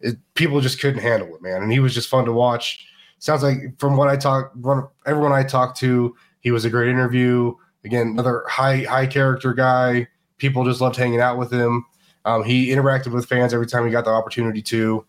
It, 0.00 0.16
people 0.34 0.60
just 0.60 0.80
couldn't 0.80 1.02
handle 1.02 1.34
it, 1.34 1.42
man. 1.42 1.62
And 1.62 1.72
he 1.72 1.80
was 1.80 1.92
just 1.92 2.08
fun 2.08 2.24
to 2.26 2.32
watch. 2.32 2.86
Sounds 3.18 3.42
like 3.42 3.78
from 3.78 3.96
what 3.96 4.08
I 4.08 4.16
talked, 4.16 4.56
everyone 5.04 5.32
I 5.32 5.42
talked 5.42 5.76
to, 5.80 6.14
he 6.40 6.52
was 6.52 6.64
a 6.64 6.70
great 6.70 6.88
interview. 6.88 7.54
Again, 7.84 8.08
another 8.08 8.44
high 8.48 8.78
high 8.84 9.06
character 9.06 9.52
guy. 9.52 10.06
People 10.38 10.64
just 10.64 10.80
loved 10.80 10.96
hanging 10.96 11.20
out 11.20 11.38
with 11.38 11.52
him. 11.52 11.84
Um, 12.24 12.44
he 12.44 12.68
interacted 12.68 13.12
with 13.12 13.26
fans 13.26 13.52
every 13.52 13.66
time 13.66 13.84
he 13.84 13.90
got 13.90 14.04
the 14.04 14.10
opportunity 14.10 14.62
to. 14.62 15.04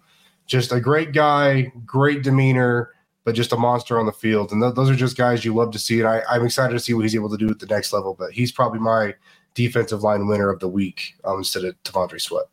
Just 0.47 0.71
a 0.71 0.80
great 0.80 1.13
guy, 1.13 1.71
great 1.86 2.23
demeanor, 2.23 2.91
but 3.23 3.36
just 3.36 3.54
a 3.54 3.58
monster 3.58 3.99
on 3.99 4.06
the 4.06 4.12
field. 4.12 4.51
And 4.51 4.62
th- 4.62 4.75
those 4.75 4.89
are 4.89 4.95
just 4.95 5.15
guys 5.15 5.45
you 5.45 5.54
love 5.54 5.71
to 5.71 5.80
see. 5.80 5.99
And 5.99 6.08
I, 6.08 6.23
I'm 6.30 6.45
excited 6.45 6.73
to 6.73 6.80
see 6.80 6.93
what 6.93 7.04
he's 7.04 7.15
able 7.15 7.30
to 7.30 7.38
do 7.38 7.49
at 7.49 7.60
the 7.60 7.67
next 7.67 7.93
level. 7.93 8.15
But 8.17 8.32
he's 8.32 8.51
probably 8.51 8.80
my 8.80 9.13
defensive 9.56 10.04
line 10.04 10.28
winner 10.28 10.50
of 10.50 10.60
the 10.60 10.68
week 10.68 11.15
um, 11.24 11.39
instead 11.39 11.63
of 11.63 11.82
T'Vondre 11.84 12.22
Sweat. 12.22 12.46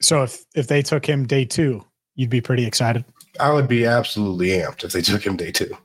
So 0.00 0.22
if 0.22 0.44
if 0.54 0.68
they 0.68 0.82
took 0.82 1.04
him 1.06 1.26
day 1.26 1.44
two, 1.44 1.84
you'd 2.14 2.30
be 2.30 2.40
pretty 2.40 2.66
excited. 2.66 3.04
I 3.38 3.52
would 3.52 3.68
be 3.68 3.84
absolutely 3.84 4.48
amped 4.48 4.84
if 4.84 4.92
they 4.92 5.02
took 5.02 5.26
him 5.26 5.36
day 5.36 5.50
two. 5.50 5.76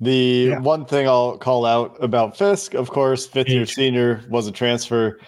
The 0.00 0.48
yeah. 0.50 0.58
one 0.58 0.84
thing 0.84 1.08
I'll 1.08 1.38
call 1.38 1.64
out 1.64 1.96
about 2.02 2.36
Fiske, 2.36 2.74
of 2.74 2.90
course, 2.90 3.26
fifth 3.26 3.48
Age. 3.48 3.54
year 3.54 3.66
senior 3.66 4.24
was 4.28 4.46
a 4.46 4.52
transfer, 4.52 5.18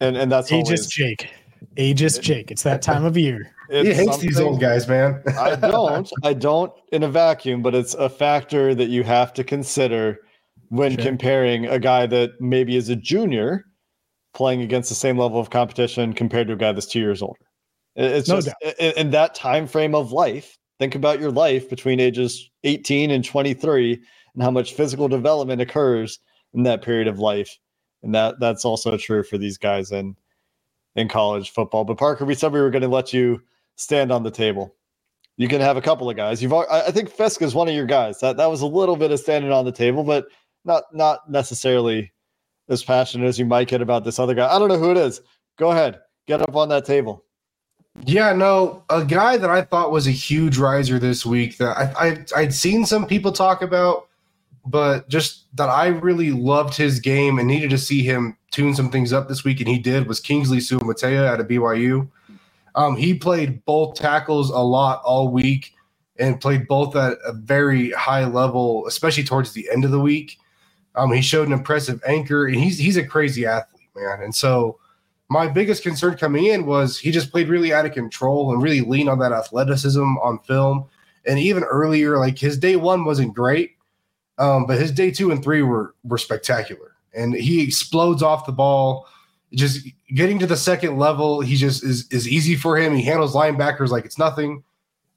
and 0.00 0.16
and 0.16 0.32
that's 0.32 0.50
ageist 0.50 0.64
always, 0.64 0.86
Jake, 0.86 1.28
ageist 1.76 2.22
Jake. 2.22 2.50
It's 2.50 2.62
that 2.62 2.82
time 2.82 3.04
of 3.04 3.16
year. 3.16 3.52
he 3.70 3.92
hates 3.92 4.18
these 4.18 4.40
old 4.40 4.60
guys, 4.60 4.88
man. 4.88 5.22
I 5.38 5.56
don't. 5.56 6.10
I 6.24 6.32
don't 6.32 6.72
in 6.90 7.02
a 7.02 7.08
vacuum, 7.08 7.62
but 7.62 7.74
it's 7.74 7.94
a 7.94 8.08
factor 8.08 8.74
that 8.74 8.88
you 8.88 9.04
have 9.04 9.32
to 9.34 9.44
consider 9.44 10.20
when 10.68 10.94
sure. 10.94 11.04
comparing 11.04 11.66
a 11.66 11.78
guy 11.78 12.06
that 12.06 12.40
maybe 12.40 12.76
is 12.76 12.88
a 12.88 12.96
junior 12.96 13.64
playing 14.34 14.62
against 14.62 14.88
the 14.88 14.94
same 14.94 15.18
level 15.18 15.40
of 15.40 15.50
competition 15.50 16.12
compared 16.12 16.46
to 16.48 16.52
a 16.54 16.56
guy 16.56 16.72
that's 16.72 16.86
two 16.86 17.00
years 17.00 17.22
older. 17.22 17.40
It's 17.96 18.28
no 18.28 18.40
just 18.40 18.54
in, 18.78 18.92
in 18.96 19.10
that 19.10 19.34
time 19.34 19.66
frame 19.66 19.94
of 19.94 20.12
life. 20.12 20.56
Think 20.78 20.94
about 20.94 21.20
your 21.20 21.32
life 21.32 21.68
between 21.68 21.98
ages 21.98 22.48
18 22.62 23.10
and 23.10 23.24
23 23.24 24.00
and 24.34 24.42
how 24.42 24.50
much 24.50 24.74
physical 24.74 25.08
development 25.08 25.60
occurs 25.60 26.20
in 26.54 26.62
that 26.62 26.82
period 26.82 27.08
of 27.08 27.18
life. 27.18 27.58
And 28.02 28.14
that 28.14 28.38
that's 28.38 28.64
also 28.64 28.96
true 28.96 29.24
for 29.24 29.38
these 29.38 29.58
guys 29.58 29.90
in 29.90 30.14
in 30.94 31.08
college 31.08 31.50
football. 31.50 31.84
But 31.84 31.98
Parker, 31.98 32.24
we 32.24 32.34
said 32.34 32.52
we 32.52 32.60
were 32.60 32.70
going 32.70 32.82
to 32.82 32.88
let 32.88 33.12
you 33.12 33.42
stand 33.76 34.12
on 34.12 34.22
the 34.22 34.30
table. 34.30 34.74
You 35.36 35.48
can 35.48 35.60
have 35.60 35.76
a 35.76 35.82
couple 35.82 36.08
of 36.08 36.16
guys. 36.16 36.42
You've 36.42 36.52
I 36.52 36.90
think 36.90 37.10
Fiske 37.10 37.42
is 37.42 37.54
one 37.54 37.68
of 37.68 37.74
your 37.74 37.86
guys. 37.86 38.20
That 38.20 38.36
that 38.36 38.50
was 38.50 38.60
a 38.60 38.66
little 38.66 38.96
bit 38.96 39.10
of 39.10 39.18
standing 39.18 39.50
on 39.50 39.64
the 39.64 39.72
table, 39.72 40.04
but 40.04 40.26
not 40.64 40.84
not 40.92 41.30
necessarily 41.30 42.12
as 42.68 42.82
passionate 42.82 43.26
as 43.26 43.38
you 43.38 43.46
might 43.46 43.68
get 43.68 43.80
about 43.80 44.04
this 44.04 44.18
other 44.18 44.34
guy. 44.34 44.54
I 44.54 44.58
don't 44.58 44.68
know 44.68 44.78
who 44.78 44.90
it 44.90 44.96
is. 44.96 45.20
Go 45.56 45.70
ahead, 45.70 46.00
get 46.26 46.42
up 46.42 46.54
on 46.54 46.68
that 46.68 46.84
table. 46.84 47.24
Yeah, 48.04 48.32
no, 48.32 48.84
a 48.90 49.04
guy 49.04 49.36
that 49.38 49.50
I 49.50 49.62
thought 49.62 49.90
was 49.90 50.06
a 50.06 50.12
huge 50.12 50.56
riser 50.58 50.98
this 50.98 51.26
week 51.26 51.58
that 51.58 51.76
I, 51.76 52.08
I 52.08 52.24
I'd 52.36 52.54
seen 52.54 52.86
some 52.86 53.06
people 53.06 53.32
talk 53.32 53.62
about, 53.62 54.08
but 54.64 55.08
just 55.08 55.46
that 55.56 55.68
I 55.68 55.88
really 55.88 56.30
loved 56.30 56.76
his 56.76 57.00
game 57.00 57.38
and 57.38 57.48
needed 57.48 57.70
to 57.70 57.78
see 57.78 58.02
him 58.02 58.36
tune 58.50 58.74
some 58.74 58.90
things 58.90 59.12
up 59.12 59.28
this 59.28 59.44
week, 59.44 59.60
and 59.60 59.68
he 59.68 59.78
did. 59.78 60.06
Was 60.06 60.20
Kingsley 60.20 60.58
Suamataia 60.58 61.26
out 61.26 61.40
of 61.40 61.48
BYU? 61.48 62.08
Um, 62.74 62.96
he 62.96 63.14
played 63.14 63.64
both 63.64 63.96
tackles 63.96 64.50
a 64.50 64.58
lot 64.58 65.02
all 65.04 65.28
week 65.28 65.72
and 66.18 66.40
played 66.40 66.68
both 66.68 66.94
at 66.96 67.18
a 67.24 67.32
very 67.32 67.90
high 67.92 68.24
level, 68.24 68.86
especially 68.86 69.24
towards 69.24 69.52
the 69.52 69.68
end 69.72 69.84
of 69.84 69.90
the 69.90 70.00
week. 70.00 70.38
Um, 70.98 71.12
he 71.12 71.22
showed 71.22 71.46
an 71.46 71.52
impressive 71.52 72.02
anchor, 72.06 72.46
and 72.46 72.56
he's 72.56 72.76
he's 72.76 72.96
a 72.96 73.06
crazy 73.06 73.46
athlete, 73.46 73.88
man. 73.94 74.20
And 74.20 74.34
so, 74.34 74.78
my 75.28 75.46
biggest 75.46 75.84
concern 75.84 76.16
coming 76.16 76.46
in 76.46 76.66
was 76.66 76.98
he 76.98 77.12
just 77.12 77.30
played 77.30 77.48
really 77.48 77.72
out 77.72 77.86
of 77.86 77.92
control 77.92 78.52
and 78.52 78.60
really 78.60 78.80
leaned 78.80 79.08
on 79.08 79.20
that 79.20 79.32
athleticism 79.32 80.18
on 80.18 80.40
film. 80.40 80.86
And 81.24 81.38
even 81.38 81.62
earlier, 81.62 82.18
like 82.18 82.36
his 82.36 82.58
day 82.58 82.74
one 82.76 83.04
wasn't 83.04 83.34
great, 83.34 83.76
um, 84.38 84.66
but 84.66 84.80
his 84.80 84.90
day 84.90 85.12
two 85.12 85.30
and 85.30 85.42
three 85.42 85.62
were 85.62 85.94
were 86.02 86.18
spectacular. 86.18 86.96
And 87.14 87.32
he 87.32 87.62
explodes 87.62 88.22
off 88.22 88.46
the 88.46 88.52
ball. 88.52 89.06
Just 89.54 89.86
getting 90.14 90.38
to 90.40 90.46
the 90.46 90.56
second 90.56 90.98
level, 90.98 91.40
he 91.40 91.54
just 91.54 91.84
is 91.84 92.08
is 92.10 92.26
easy 92.26 92.56
for 92.56 92.76
him. 92.76 92.94
He 92.94 93.02
handles 93.02 93.34
linebackers 93.34 93.90
like 93.90 94.04
it's 94.04 94.18
nothing. 94.18 94.64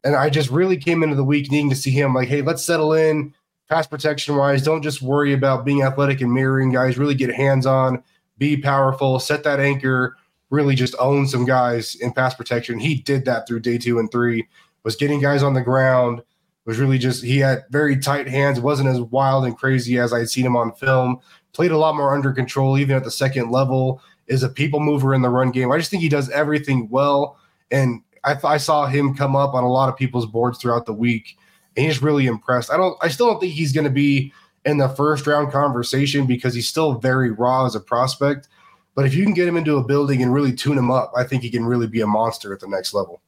And 0.03 0.15
I 0.15 0.29
just 0.29 0.49
really 0.49 0.77
came 0.77 1.03
into 1.03 1.15
the 1.15 1.23
week 1.23 1.51
needing 1.51 1.69
to 1.69 1.75
see 1.75 1.91
him 1.91 2.13
like, 2.13 2.27
hey, 2.27 2.41
let's 2.41 2.63
settle 2.63 2.93
in 2.93 3.33
pass 3.71 3.87
protection 3.87 4.35
wise, 4.35 4.61
don't 4.61 4.81
just 4.81 5.01
worry 5.01 5.31
about 5.31 5.63
being 5.63 5.81
athletic 5.81 6.19
and 6.19 6.33
mirroring 6.33 6.73
guys. 6.73 6.97
Really 6.97 7.15
get 7.15 7.33
hands 7.33 7.65
on, 7.65 8.03
be 8.37 8.57
powerful, 8.57 9.17
set 9.17 9.45
that 9.45 9.61
anchor, 9.61 10.17
really 10.49 10.75
just 10.75 10.93
own 10.99 11.25
some 11.25 11.45
guys 11.45 11.95
in 11.95 12.11
pass 12.11 12.33
protection. 12.35 12.79
He 12.79 12.95
did 12.95 13.23
that 13.25 13.47
through 13.47 13.61
day 13.61 13.77
two 13.77 13.97
and 13.97 14.11
three, 14.11 14.45
was 14.83 14.97
getting 14.97 15.21
guys 15.21 15.41
on 15.41 15.53
the 15.53 15.61
ground, 15.61 16.21
was 16.65 16.79
really 16.79 16.97
just, 16.97 17.23
he 17.23 17.37
had 17.37 17.63
very 17.69 17.97
tight 17.97 18.27
hands, 18.27 18.59
wasn't 18.59 18.89
as 18.89 18.99
wild 18.99 19.45
and 19.45 19.57
crazy 19.57 19.97
as 19.97 20.11
I 20.11 20.19
had 20.19 20.29
seen 20.29 20.45
him 20.45 20.57
on 20.57 20.73
film, 20.73 21.21
played 21.53 21.71
a 21.71 21.77
lot 21.77 21.95
more 21.95 22.13
under 22.13 22.33
control, 22.33 22.77
even 22.77 22.97
at 22.97 23.05
the 23.05 23.11
second 23.11 23.51
level, 23.51 24.01
is 24.27 24.43
a 24.43 24.49
people 24.49 24.81
mover 24.81 25.13
in 25.13 25.21
the 25.21 25.29
run 25.29 25.49
game. 25.49 25.71
I 25.71 25.77
just 25.77 25.89
think 25.89 26.03
he 26.03 26.09
does 26.09 26.29
everything 26.31 26.89
well. 26.89 27.37
And 27.71 28.01
I, 28.25 28.33
th- 28.33 28.43
I 28.43 28.57
saw 28.57 28.85
him 28.85 29.15
come 29.15 29.37
up 29.37 29.53
on 29.53 29.63
a 29.63 29.71
lot 29.71 29.87
of 29.87 29.95
people's 29.95 30.25
boards 30.25 30.59
throughout 30.59 30.85
the 30.85 30.93
week 30.93 31.37
and 31.75 31.85
he's 31.85 32.01
really 32.01 32.25
impressed. 32.25 32.71
I 32.71 32.77
don't. 32.77 32.97
I 33.01 33.07
still 33.07 33.27
don't 33.27 33.39
think 33.39 33.53
he's 33.53 33.71
going 33.71 33.85
to 33.85 33.91
be 33.91 34.33
in 34.65 34.77
the 34.77 34.89
first 34.89 35.25
round 35.27 35.51
conversation 35.51 36.25
because 36.25 36.53
he's 36.53 36.67
still 36.67 36.93
very 36.95 37.31
raw 37.31 37.65
as 37.65 37.75
a 37.75 37.79
prospect. 37.79 38.47
But 38.95 39.05
if 39.05 39.15
you 39.15 39.23
can 39.23 39.33
get 39.33 39.47
him 39.47 39.57
into 39.57 39.77
a 39.77 39.83
building 39.83 40.21
and 40.21 40.33
really 40.33 40.53
tune 40.53 40.77
him 40.77 40.91
up, 40.91 41.11
I 41.15 41.23
think 41.23 41.43
he 41.43 41.49
can 41.49 41.65
really 41.65 41.87
be 41.87 42.01
a 42.01 42.07
monster 42.07 42.53
at 42.53 42.59
the 42.59 42.67
next 42.67 42.93
level. 42.93 43.21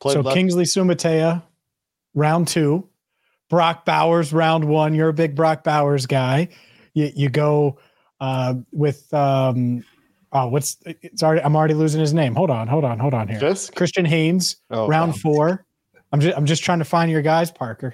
Played 0.00 0.14
so 0.14 0.20
left. 0.20 0.36
Kingsley 0.36 0.64
Suamataia, 0.64 1.42
round 2.14 2.48
two. 2.48 2.88
Brock 3.50 3.84
Bowers, 3.84 4.32
round 4.32 4.64
one. 4.64 4.94
You're 4.94 5.10
a 5.10 5.14
big 5.14 5.34
Brock 5.34 5.64
Bowers 5.64 6.06
guy. 6.06 6.48
You, 6.94 7.12
you 7.14 7.28
go 7.28 7.78
uh, 8.20 8.54
with 8.72 9.12
um, 9.12 9.84
oh, 10.32 10.48
what's 10.48 10.78
it's 10.84 11.22
already? 11.22 11.42
I'm 11.42 11.56
already 11.56 11.74
losing 11.74 12.00
his 12.00 12.14
name. 12.14 12.34
Hold 12.34 12.50
on, 12.50 12.68
hold 12.68 12.84
on, 12.84 12.98
hold 12.98 13.14
on 13.14 13.28
here. 13.28 13.38
Fiske? 13.40 13.74
Christian 13.74 14.04
Haynes, 14.04 14.56
oh, 14.70 14.88
round 14.88 15.20
four. 15.20 15.63
I'm 16.14 16.20
just 16.20 16.36
I'm 16.38 16.46
just 16.46 16.62
trying 16.62 16.78
to 16.78 16.84
find 16.84 17.10
your 17.10 17.22
guys, 17.22 17.50
Parker. 17.50 17.92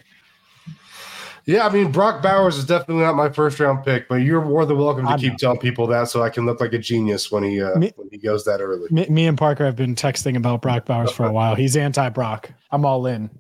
Yeah, 1.47 1.67
I 1.67 1.73
mean 1.73 1.91
Brock 1.91 2.23
Bowers 2.23 2.59
is 2.59 2.67
definitely 2.67 3.03
not 3.03 3.15
my 3.17 3.31
first 3.31 3.59
round 3.59 3.83
pick, 3.83 4.09
but 4.09 4.17
you're 4.17 4.45
more 4.45 4.67
than 4.67 4.77
welcome 4.77 5.07
to 5.07 5.13
I'm 5.13 5.19
keep 5.19 5.33
not. 5.33 5.39
telling 5.39 5.59
people 5.59 5.87
that 5.87 6.11
so 6.11 6.23
I 6.23 6.29
can 6.29 6.45
look 6.45 6.61
like 6.61 6.75
a 6.75 6.79
genius 6.79 7.33
when 7.33 7.45
he 7.45 7.63
uh, 7.63 7.79
me, 7.79 7.93
when 7.97 8.11
he 8.11 8.19
goes 8.19 8.45
that 8.45 8.61
early. 8.61 8.91
Me, 8.91 9.07
me, 9.09 9.27
and 9.27 9.39
Parker 9.39 9.65
have 9.65 9.75
been 9.75 9.95
texting 9.95 10.37
about 10.37 10.61
Brock 10.61 10.85
Bowers 10.85 11.11
for 11.11 11.25
a 11.25 11.33
while. 11.33 11.55
He's 11.55 11.79
anti 11.79 12.11
Brock. 12.11 12.51
I'm 12.71 12.85
all 12.85 13.07
in. 13.07 13.31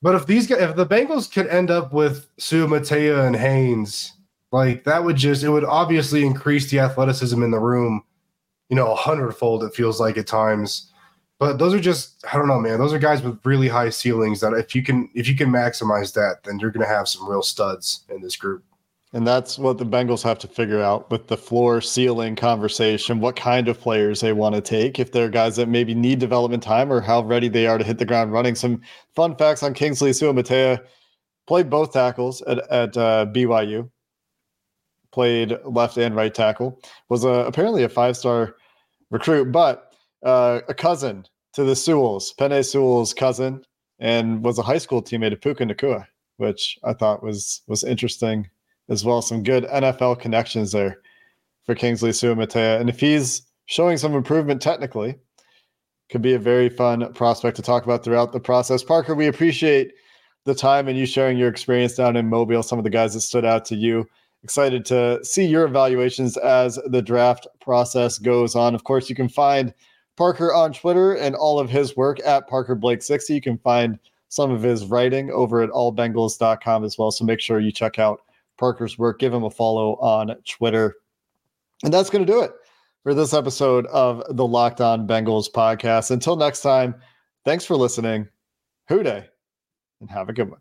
But 0.00 0.14
if 0.14 0.24
these 0.24 0.46
guys, 0.46 0.62
if 0.62 0.76
the 0.76 0.86
Bengals 0.86 1.30
could 1.30 1.48
end 1.48 1.70
up 1.70 1.92
with 1.92 2.26
Suamataia 2.38 3.26
and 3.26 3.36
Haynes, 3.36 4.14
like 4.50 4.84
that 4.84 5.04
would 5.04 5.16
just 5.16 5.44
it 5.44 5.50
would 5.50 5.64
obviously 5.64 6.24
increase 6.24 6.70
the 6.70 6.78
athleticism 6.78 7.42
in 7.42 7.50
the 7.50 7.60
room, 7.60 8.02
you 8.70 8.76
know, 8.76 8.92
a 8.92 8.96
hundredfold. 8.96 9.62
It 9.62 9.74
feels 9.74 10.00
like 10.00 10.16
at 10.16 10.26
times. 10.26 10.89
But 11.40 11.58
those 11.58 11.72
are 11.72 11.80
just 11.80 12.24
I 12.32 12.36
don't 12.36 12.46
know, 12.46 12.60
man. 12.60 12.78
Those 12.78 12.92
are 12.92 12.98
guys 12.98 13.22
with 13.22 13.40
really 13.44 13.66
high 13.66 13.88
ceilings 13.88 14.40
that 14.40 14.52
if 14.52 14.74
you 14.74 14.82
can 14.82 15.08
if 15.14 15.26
you 15.26 15.34
can 15.34 15.48
maximize 15.48 16.12
that, 16.12 16.44
then 16.44 16.60
you're 16.60 16.70
going 16.70 16.86
to 16.86 16.94
have 16.94 17.08
some 17.08 17.28
real 17.28 17.42
studs 17.42 18.04
in 18.10 18.20
this 18.20 18.36
group. 18.36 18.62
And 19.12 19.26
that's 19.26 19.58
what 19.58 19.78
the 19.78 19.86
Bengals 19.86 20.22
have 20.22 20.38
to 20.40 20.46
figure 20.46 20.80
out 20.80 21.10
with 21.10 21.26
the 21.26 21.36
floor 21.36 21.80
ceiling 21.80 22.36
conversation. 22.36 23.18
What 23.18 23.34
kind 23.34 23.66
of 23.66 23.80
players 23.80 24.20
they 24.20 24.32
want 24.32 24.54
to 24.54 24.60
take, 24.60 25.00
if 25.00 25.10
they're 25.10 25.28
guys 25.28 25.56
that 25.56 25.68
maybe 25.68 25.94
need 25.94 26.20
development 26.20 26.62
time 26.62 26.92
or 26.92 27.00
how 27.00 27.22
ready 27.22 27.48
they 27.48 27.66
are 27.66 27.78
to 27.78 27.82
hit 27.82 27.98
the 27.98 28.04
ground 28.04 28.32
running. 28.32 28.54
Some 28.54 28.82
fun 29.16 29.34
facts 29.34 29.64
on 29.64 29.74
Kingsley 29.74 30.10
Suamataia 30.10 30.84
played 31.48 31.68
both 31.68 31.92
tackles 31.92 32.42
at, 32.42 32.58
at 32.70 32.96
uh, 32.96 33.26
BYU, 33.34 33.90
played 35.10 35.58
left 35.64 35.96
and 35.96 36.14
right 36.14 36.32
tackle, 36.32 36.80
was 37.08 37.24
a, 37.24 37.30
apparently 37.30 37.82
a 37.82 37.88
five 37.88 38.16
star 38.16 38.54
recruit, 39.10 39.50
but 39.50 39.89
uh, 40.22 40.60
a 40.68 40.74
cousin 40.74 41.26
to 41.54 41.64
the 41.64 41.76
Sewells, 41.76 42.34
Penei 42.38 42.64
Sewell's 42.64 43.14
cousin, 43.14 43.64
and 43.98 44.42
was 44.44 44.58
a 44.58 44.62
high 44.62 44.78
school 44.78 45.02
teammate 45.02 45.32
of 45.32 45.40
Puka 45.40 45.64
Nacua, 45.64 46.06
which 46.38 46.78
I 46.84 46.92
thought 46.92 47.22
was 47.22 47.62
was 47.66 47.84
interesting 47.84 48.48
as 48.88 49.04
well. 49.04 49.22
Some 49.22 49.42
good 49.42 49.64
NFL 49.64 50.20
connections 50.20 50.72
there 50.72 51.00
for 51.64 51.74
Kingsley 51.74 52.10
Suamataia. 52.10 52.80
And 52.80 52.88
if 52.88 53.00
he's 53.00 53.42
showing 53.66 53.96
some 53.96 54.14
improvement 54.14 54.60
technically, 54.60 55.16
could 56.10 56.22
be 56.22 56.34
a 56.34 56.38
very 56.38 56.68
fun 56.68 57.12
prospect 57.12 57.56
to 57.56 57.62
talk 57.62 57.84
about 57.84 58.02
throughout 58.02 58.32
the 58.32 58.40
process. 58.40 58.82
Parker, 58.82 59.14
we 59.14 59.28
appreciate 59.28 59.92
the 60.44 60.54
time 60.54 60.88
and 60.88 60.98
you 60.98 61.06
sharing 61.06 61.38
your 61.38 61.48
experience 61.48 61.94
down 61.94 62.16
in 62.16 62.28
Mobile, 62.28 62.62
some 62.62 62.78
of 62.78 62.84
the 62.84 62.90
guys 62.90 63.14
that 63.14 63.20
stood 63.20 63.44
out 63.44 63.64
to 63.66 63.76
you. 63.76 64.08
Excited 64.42 64.84
to 64.86 65.22
see 65.22 65.44
your 65.44 65.64
evaluations 65.64 66.36
as 66.38 66.78
the 66.86 67.02
draft 67.02 67.46
process 67.60 68.18
goes 68.18 68.56
on. 68.56 68.74
Of 68.74 68.84
course, 68.84 69.08
you 69.08 69.14
can 69.14 69.28
find 69.28 69.72
Parker 70.20 70.52
on 70.52 70.70
Twitter 70.70 71.14
and 71.14 71.34
all 71.34 71.58
of 71.58 71.70
his 71.70 71.96
work 71.96 72.20
at 72.26 72.46
Parker 72.46 72.74
Blake 72.74 73.00
60. 73.00 73.32
You 73.32 73.40
can 73.40 73.56
find 73.56 73.98
some 74.28 74.50
of 74.50 74.62
his 74.62 74.84
writing 74.84 75.30
over 75.30 75.62
at 75.62 75.70
allbengals.com 75.70 76.84
as 76.84 76.98
well. 76.98 77.10
So 77.10 77.24
make 77.24 77.40
sure 77.40 77.58
you 77.58 77.72
check 77.72 77.98
out 77.98 78.20
Parker's 78.58 78.98
work. 78.98 79.18
Give 79.18 79.32
him 79.32 79.44
a 79.44 79.50
follow 79.50 79.94
on 79.94 80.36
Twitter. 80.46 80.96
And 81.84 81.94
that's 81.94 82.10
going 82.10 82.26
to 82.26 82.30
do 82.30 82.42
it 82.42 82.52
for 83.02 83.14
this 83.14 83.32
episode 83.32 83.86
of 83.86 84.22
the 84.36 84.46
Locked 84.46 84.82
On 84.82 85.06
Bengals 85.06 85.50
podcast. 85.50 86.10
Until 86.10 86.36
next 86.36 86.60
time, 86.60 86.96
thanks 87.46 87.64
for 87.64 87.74
listening. 87.74 88.28
Who 88.88 89.02
Dey, 89.02 89.24
and 90.02 90.10
have 90.10 90.28
a 90.28 90.34
good 90.34 90.50
one. 90.50 90.60